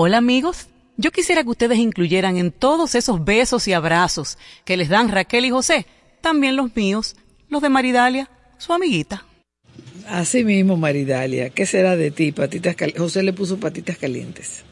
[0.00, 4.88] Hola amigos, yo quisiera que ustedes incluyeran en todos esos besos y abrazos que les
[4.88, 5.86] dan Raquel y José,
[6.20, 7.16] también los míos,
[7.48, 9.26] los de Maridalia, su amiguita.
[10.06, 12.30] Así mismo, Maridalia, ¿qué será de ti?
[12.30, 14.62] Patitas José le puso patitas calientes.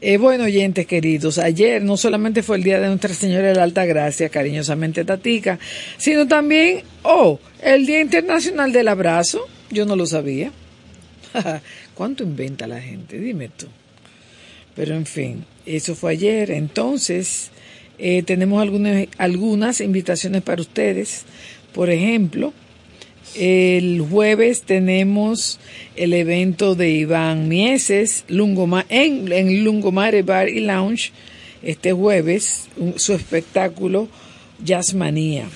[0.00, 3.64] Eh, bueno, oyentes queridos, ayer no solamente fue el día de Nuestra Señora de la
[3.64, 5.58] Alta Gracia, cariñosamente Tatica,
[5.96, 9.44] sino también, oh, el Día Internacional del Abrazo.
[9.72, 10.52] Yo no lo sabía.
[11.96, 13.18] ¿Cuánto inventa la gente?
[13.18, 13.66] Dime tú.
[14.74, 16.50] Pero en fin, eso fue ayer.
[16.50, 17.50] Entonces,
[17.98, 21.24] eh, tenemos algunas, algunas invitaciones para ustedes.
[21.72, 22.52] Por ejemplo,
[23.34, 25.58] el jueves tenemos
[25.96, 31.12] el evento de Iván Mieses en, en Lungomare Bar y Lounge.
[31.62, 34.08] Este jueves, su espectáculo
[34.64, 35.48] Jazzmanía.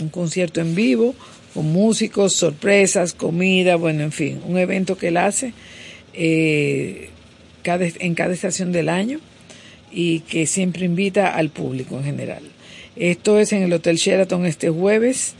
[0.00, 1.14] un concierto en vivo
[1.52, 5.52] con músicos, sorpresas, comida, bueno, en fin, un evento que él hace
[6.14, 7.10] eh,
[7.62, 9.20] cada, en cada estación del año
[9.92, 12.42] y que siempre invita al público en general.
[12.96, 15.34] Esto es en el Hotel Sheraton este jueves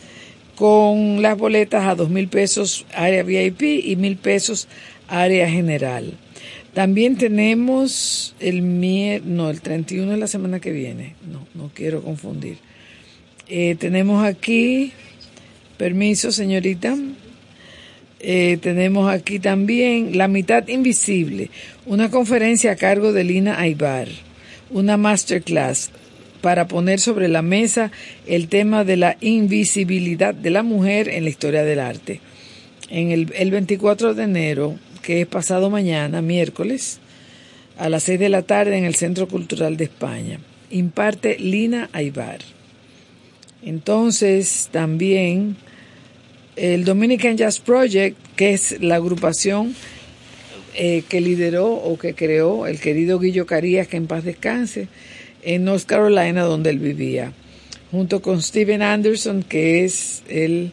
[0.56, 4.68] con las boletas a dos mil pesos área VIP y mil pesos
[5.08, 6.14] área general.
[6.74, 8.62] También tenemos el
[9.24, 12.58] no, el 31 es la semana que viene, no, no quiero confundir.
[13.48, 14.92] Eh, tenemos aquí,
[15.76, 16.96] permiso señorita,
[18.20, 21.50] eh, tenemos aquí también La mitad invisible,
[21.86, 24.08] una conferencia a cargo de Lina Aibar,
[24.70, 25.90] una masterclass
[26.40, 27.90] para poner sobre la mesa
[28.26, 32.20] el tema de la invisibilidad de la mujer en la historia del arte.
[32.88, 37.00] En el, el 24 de enero que es pasado mañana, miércoles,
[37.78, 40.38] a las 6 de la tarde en el Centro Cultural de España.
[40.70, 42.40] Imparte Lina Aibar.
[43.62, 45.56] Entonces, también
[46.60, 49.74] el Dominican Jazz Project, que es la agrupación
[50.74, 54.88] eh, que lideró o que creó el querido Guillo Carías, que en paz descanse,
[55.42, 57.32] en North Carolina, donde él vivía,
[57.90, 60.72] junto con Steven Anderson, que es el,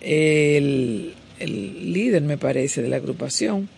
[0.00, 3.68] el el líder, me parece, de la agrupación,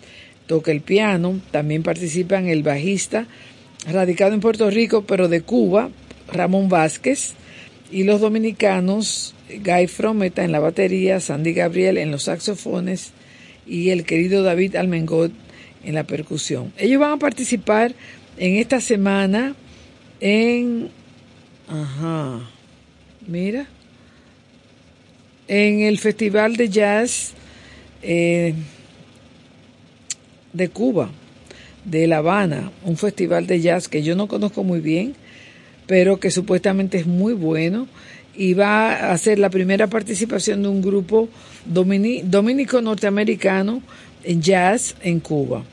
[0.47, 3.27] toca el piano, también participan el bajista,
[3.91, 5.91] radicado en Puerto Rico, pero de Cuba,
[6.31, 7.33] Ramón Vázquez,
[7.91, 13.13] y los dominicanos, Guy Frometa en la batería, Sandy Gabriel en los saxofones
[13.67, 15.33] y el querido David Almengot
[15.85, 16.73] en la percusión.
[16.79, 17.95] Ellos van a participar
[18.39, 19.55] en esta semana
[20.21, 20.91] en...
[21.69, 22.51] Ajá,
[23.27, 23.67] mira,
[25.49, 27.33] en el Festival de Jazz
[28.03, 28.55] eh,
[30.53, 31.11] de Cuba,
[31.85, 35.15] de La Habana, un festival de jazz que yo no conozco muy bien,
[35.87, 37.87] pero que supuestamente es muy bueno
[38.37, 41.29] y va a ser la primera participación de un grupo
[41.67, 43.83] dominico norteamericano
[44.25, 45.65] en jazz en Cuba.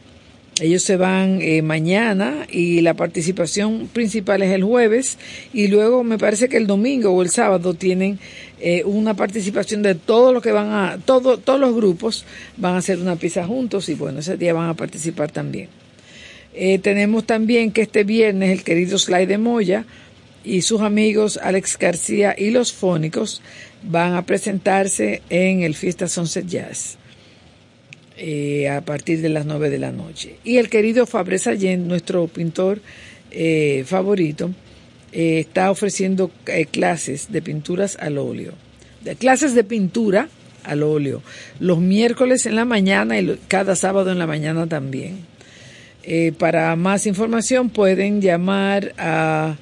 [0.62, 5.18] Ellos se van eh, mañana y la participación principal es el jueves
[5.54, 8.20] y luego me parece que el domingo o el sábado tienen
[8.60, 12.26] eh, una participación de todos los que van a, todo, todos los grupos
[12.58, 15.68] van a hacer una pizza juntos y bueno, ese día van a participar también.
[16.54, 19.86] Eh, tenemos también que este viernes el querido Sly de Moya
[20.44, 23.42] y sus amigos Alex García y los Fónicos
[23.84, 26.98] van a presentarse en el Fiesta Sunset Jazz.
[28.24, 30.36] Eh, a partir de las 9 de la noche.
[30.44, 32.80] Y el querido Fabre Sallén, nuestro pintor
[33.32, 34.52] eh, favorito,
[35.12, 36.30] eh, está ofreciendo
[36.70, 38.54] clases de pinturas al óleo,
[39.04, 40.30] de clases de pintura
[40.64, 41.24] al óleo,
[41.60, 45.26] los miércoles en la mañana y cada sábado en la mañana también.
[46.38, 49.56] para más información pueden llamar a,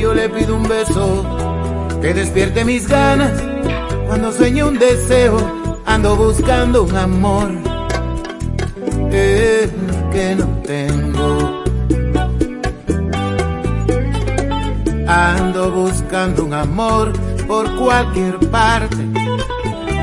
[0.00, 1.22] Yo le pido un beso.
[2.00, 3.42] Que despierte mis ganas
[4.06, 5.36] cuando sueño un deseo.
[5.84, 7.50] Ando buscando un amor.
[9.12, 9.70] El
[10.12, 11.62] que no tengo.
[15.06, 17.12] Ando buscando un amor
[17.46, 18.96] por cualquier parte.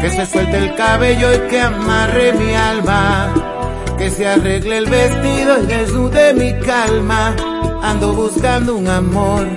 [0.02, 3.34] Que se suelte el cabello y que amarre mi alma.
[3.98, 7.36] Que se arregle el vestido y desnude mi calma.
[7.82, 9.48] Ando buscando un amor.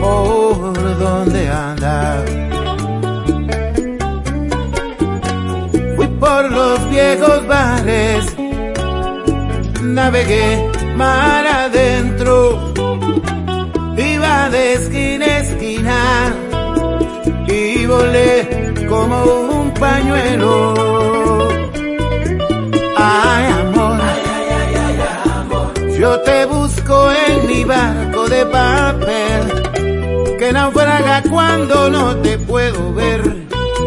[0.00, 2.24] ¿Por dónde anda?
[5.96, 8.36] Fui por los viejos bares.
[9.82, 12.70] Navegué mar adentro
[14.00, 16.34] iba de esquina a esquina
[17.46, 19.24] y volé como
[19.58, 20.74] un pañuelo.
[22.96, 24.00] Ay, amor,
[25.98, 26.59] yo te busco
[27.30, 33.22] en mi barco de papel que naufraga cuando no te puedo ver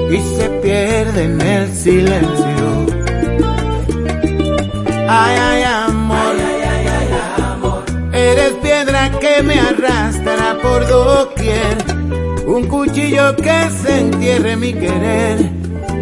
[0.09, 2.65] y se pierde en el silencio.
[5.09, 6.35] Ay, ay, amor,
[8.13, 11.77] eres piedra que me arrastra por doquier,
[12.45, 15.39] un cuchillo que se entierre mi querer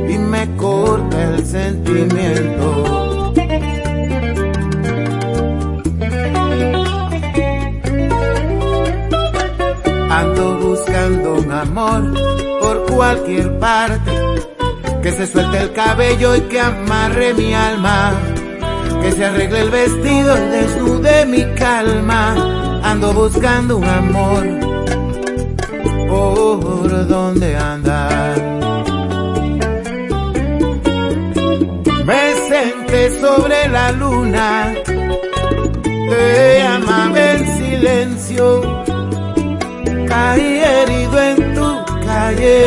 [0.10, 3.01] y me corta el sentimiento.
[11.66, 14.12] Por cualquier parte,
[15.02, 18.14] que se suelte el cabello y que amarre mi alma
[19.02, 22.36] que se arregle el vestido y desnude mi calma.
[22.84, 24.44] Ando buscando un amor.
[26.08, 28.36] ¿Por dónde anda?
[32.06, 34.74] Me senté sobre la luna.
[35.84, 38.71] Te llamaba en silencio.
[40.12, 42.66] Caí herido en tu calle.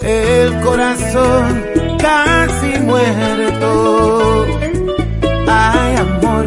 [0.00, 1.62] El corazón
[1.98, 4.46] casi muerto.
[5.46, 6.46] Ay, amor.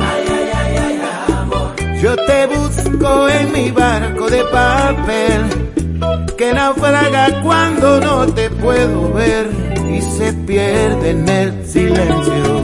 [2.02, 5.42] Yo te busco en mi barco de papel,
[6.36, 9.52] que naufraga cuando no te puedo ver
[9.88, 12.61] y se pierde en el silencio.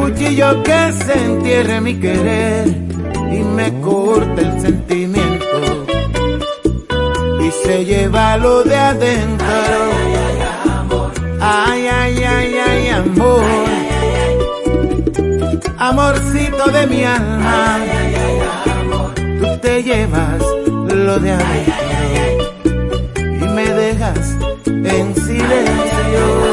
[0.00, 2.66] Cuchillo que se entierre mi querer
[3.30, 5.56] y me corta el sentimiento
[7.40, 9.46] y se lleva lo de adentro.
[11.40, 13.44] Ay, ay, ay, ay, amor.
[15.78, 17.78] Amorcito de mi alma.
[19.40, 20.42] Tú te llevas
[21.06, 21.74] lo de adentro
[23.16, 24.36] y me dejas
[24.66, 26.49] en silencio.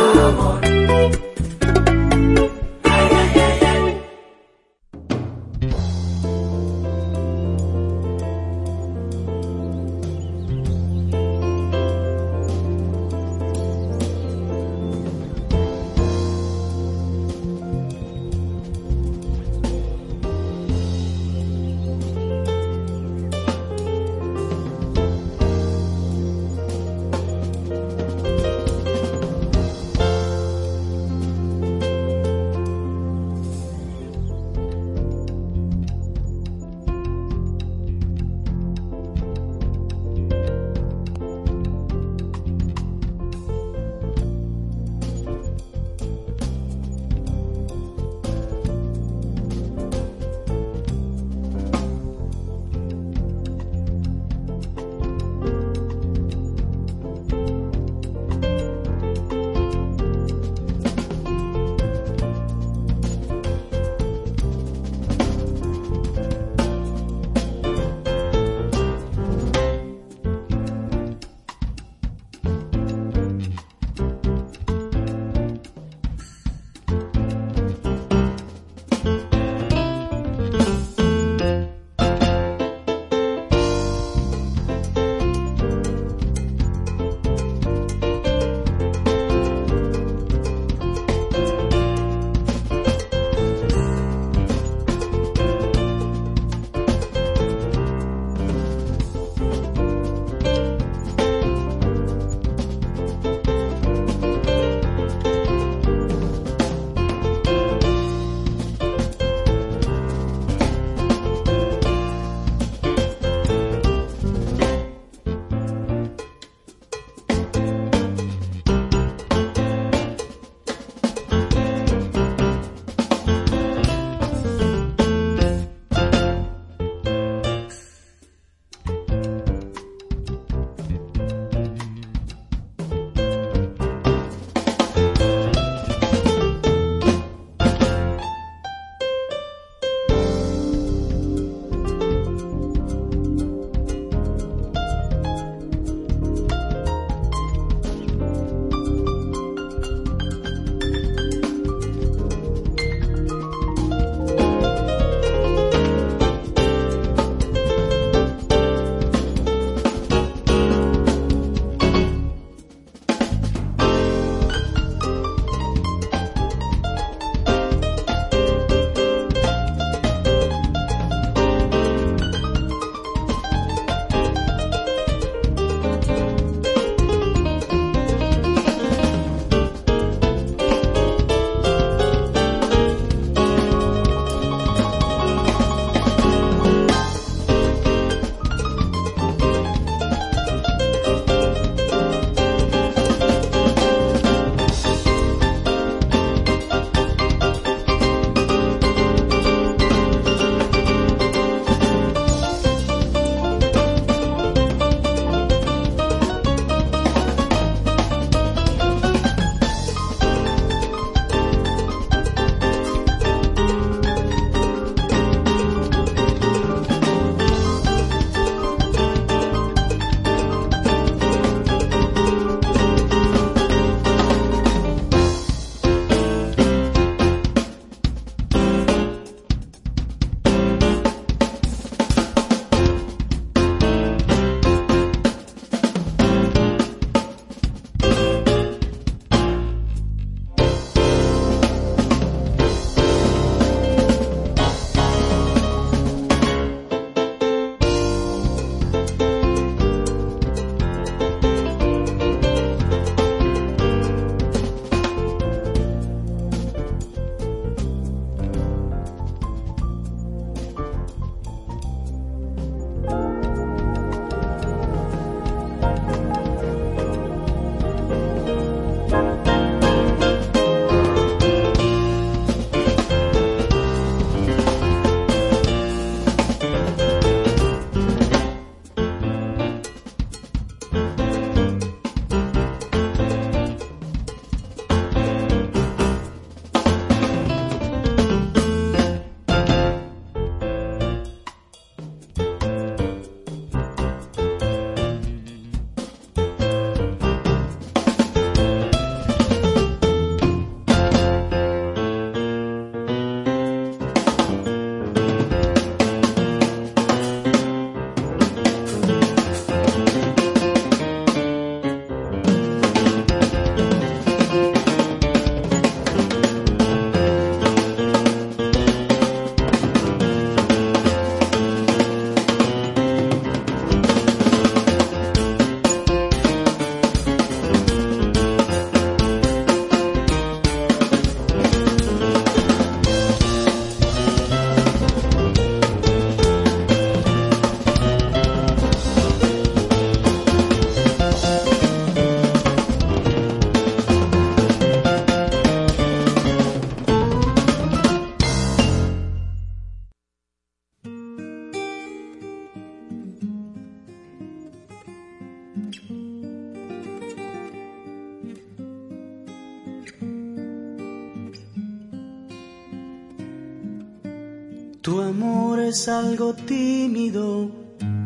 [366.08, 367.70] Algo tímido,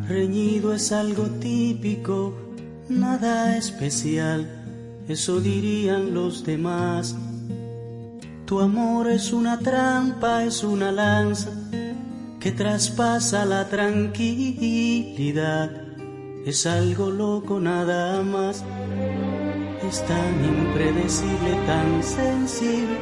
[0.07, 2.33] reñido es algo típico,
[2.89, 4.45] nada especial,
[5.07, 7.15] eso dirían los demás.
[8.45, 11.51] Tu amor es una trampa, es una lanza
[12.39, 15.71] que traspasa la tranquilidad.
[16.45, 18.65] Es algo loco nada más.
[19.87, 22.97] Es tan impredecible, tan sensible,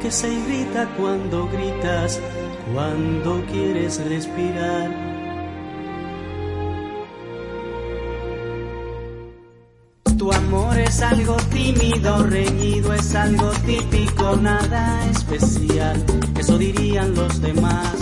[0.00, 2.20] que se irrita cuando gritas
[2.72, 4.90] cuando quieres respirar.
[10.18, 16.02] Tu amor es algo tímido, reñido, es algo típico, nada especial,
[16.38, 17.94] eso dirían los demás.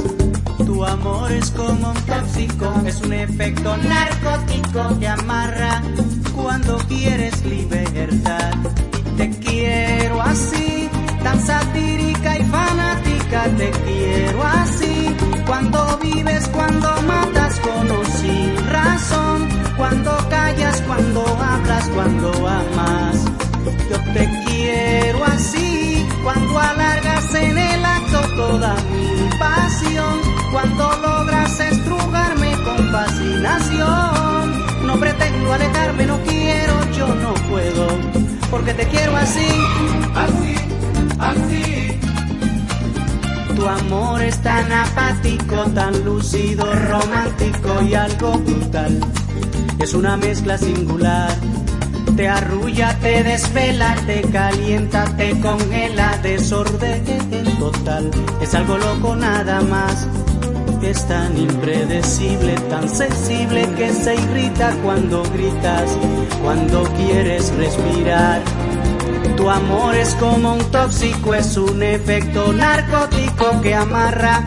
[0.64, 5.82] Tu amor es como un tóxico, es un efecto narcótico que amarra
[6.34, 8.54] cuando quieres libertad.
[9.16, 10.88] Te quiero así,
[11.22, 11.40] tan
[11.76, 11.93] y
[13.30, 15.14] te quiero así.
[15.46, 19.48] Cuando vives, cuando matas con o sin razón.
[19.76, 23.24] Cuando callas, cuando hablas, cuando amas.
[23.90, 26.06] Yo te quiero así.
[26.22, 30.20] Cuando alargas en el acto toda mi pasión.
[30.52, 34.86] Cuando logras estrugarme con fascinación.
[34.86, 37.88] No pretendo alejarme, no quiero, yo no puedo.
[38.50, 39.48] Porque te quiero así.
[40.14, 40.54] Así,
[41.18, 41.93] así.
[43.56, 49.00] Tu amor es tan apático, tan lúcido, romántico y algo brutal.
[49.78, 51.30] Es una mezcla singular.
[52.16, 57.04] Te arrulla, te desvela, te calienta, te congela, desorden
[57.58, 58.10] total.
[58.40, 60.06] Es algo loco nada más.
[60.82, 65.96] Es tan impredecible, tan sensible que se irrita cuando gritas,
[66.42, 68.42] cuando quieres respirar
[69.36, 74.42] tu amor es como un tóxico, es un efecto narcótico que amarra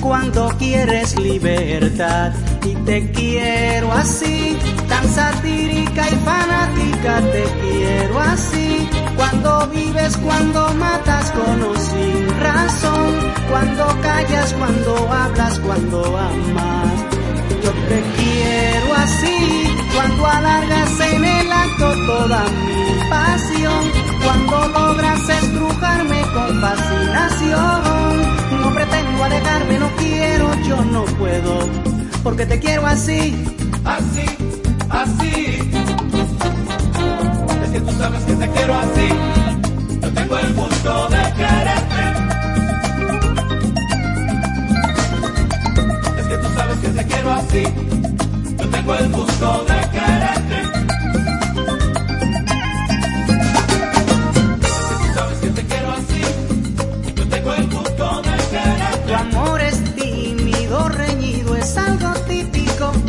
[0.00, 2.32] cuando quieres libertad.
[2.64, 4.56] Y te quiero así,
[4.88, 8.88] tan satírica y fanática, te quiero así.
[9.16, 13.30] Cuando vives, cuando matas con o sin razón.
[13.50, 16.92] Cuando callas, cuando hablas, cuando amas.
[17.62, 23.84] Yo te quiero así, cuando alargas en el acto toda mi pasión
[24.22, 27.80] cuando logras estrujarme con fascinación.
[28.60, 31.68] No pretendo alejarme, no quiero, yo no puedo,
[32.22, 33.34] porque te quiero así,
[33.84, 34.24] así,
[34.90, 35.58] así.
[37.64, 39.08] Es que tú sabes que te quiero así,
[40.02, 42.02] yo tengo el gusto de quererte.
[46.18, 47.64] Es que tú sabes que te quiero así,
[48.70, 50.80] yo tengo el gusto de quererte.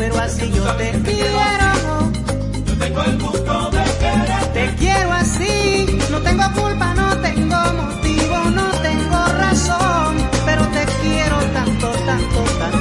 [0.02, 2.12] pero así yo te quiero.
[2.66, 4.46] Yo tengo el gusto de querer.
[4.54, 10.16] Te quiero así, no tengo culpa, no tengo motivo, no tengo razón,
[10.46, 12.81] pero te quiero tanto, tanto, tanto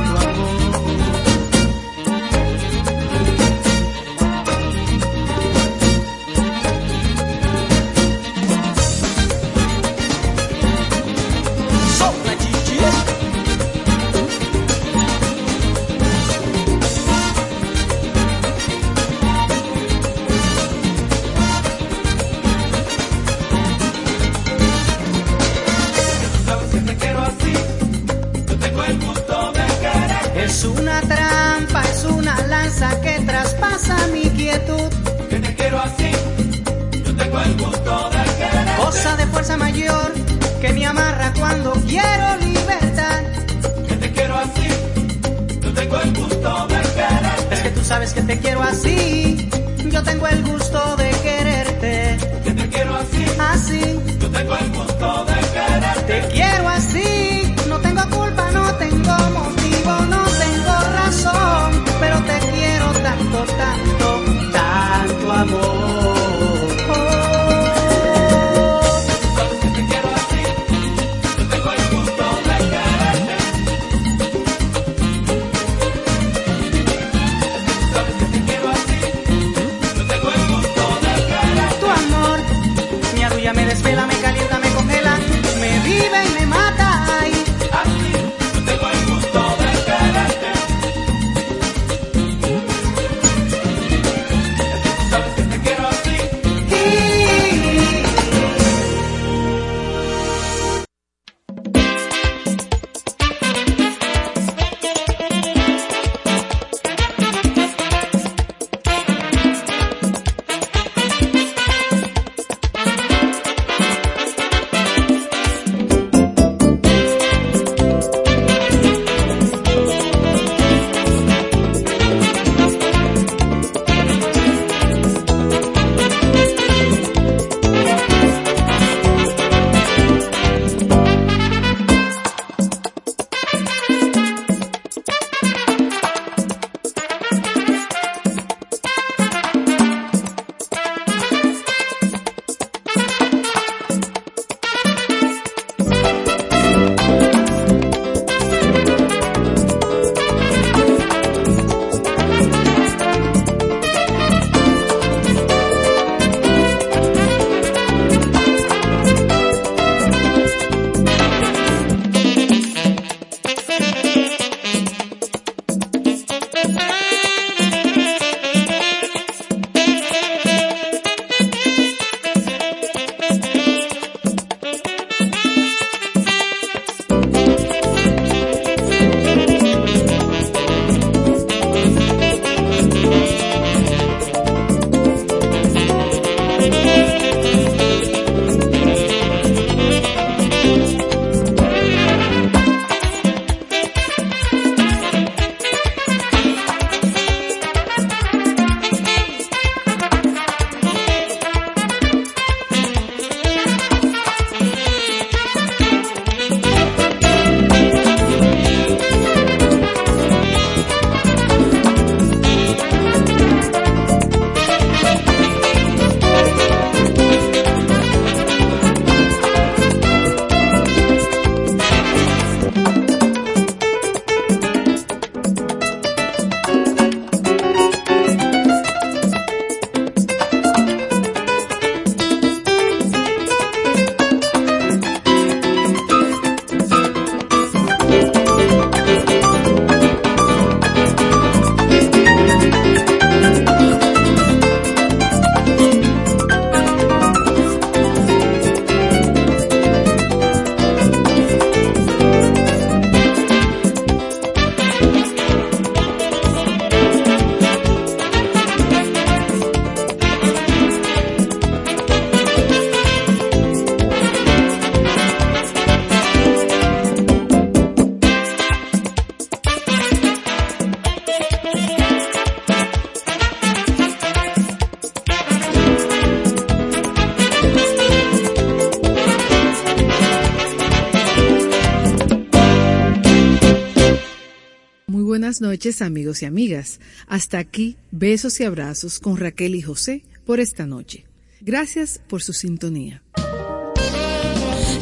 [285.59, 287.01] noches amigos y amigas.
[287.27, 291.25] Hasta aquí, besos y abrazos con Raquel y José por esta noche.
[291.61, 293.23] Gracias por su sintonía.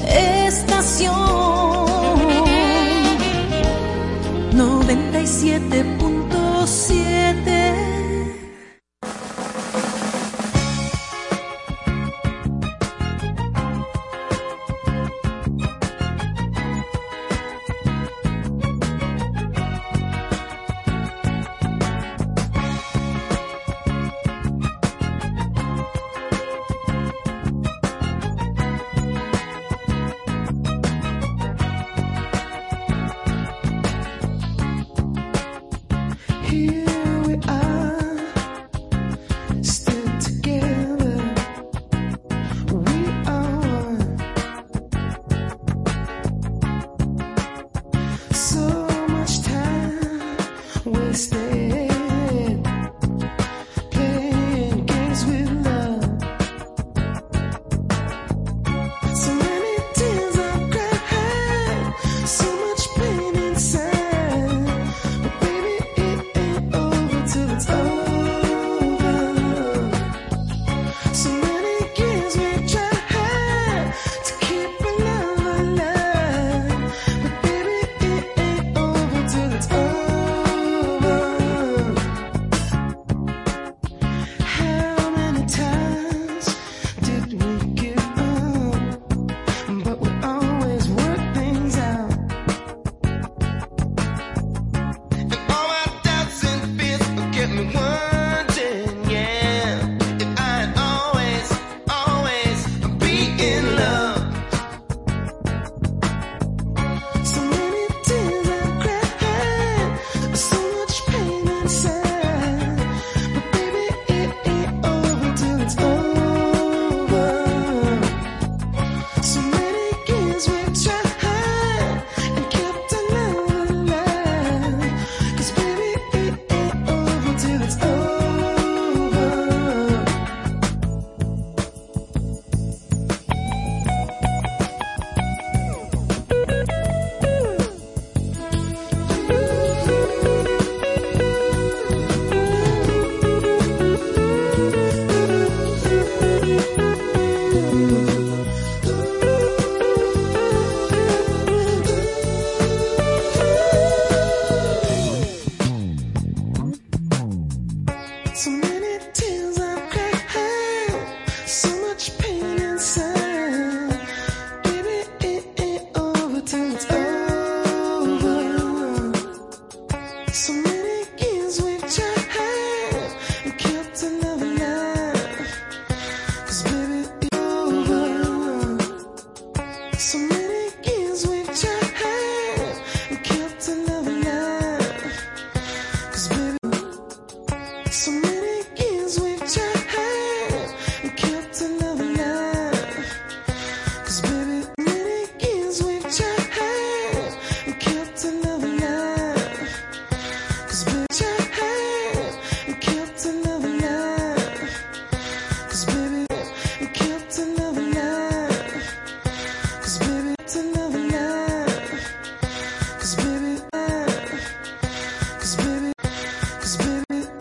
[0.08, 1.12] Estación
[4.52, 7.17] 97.7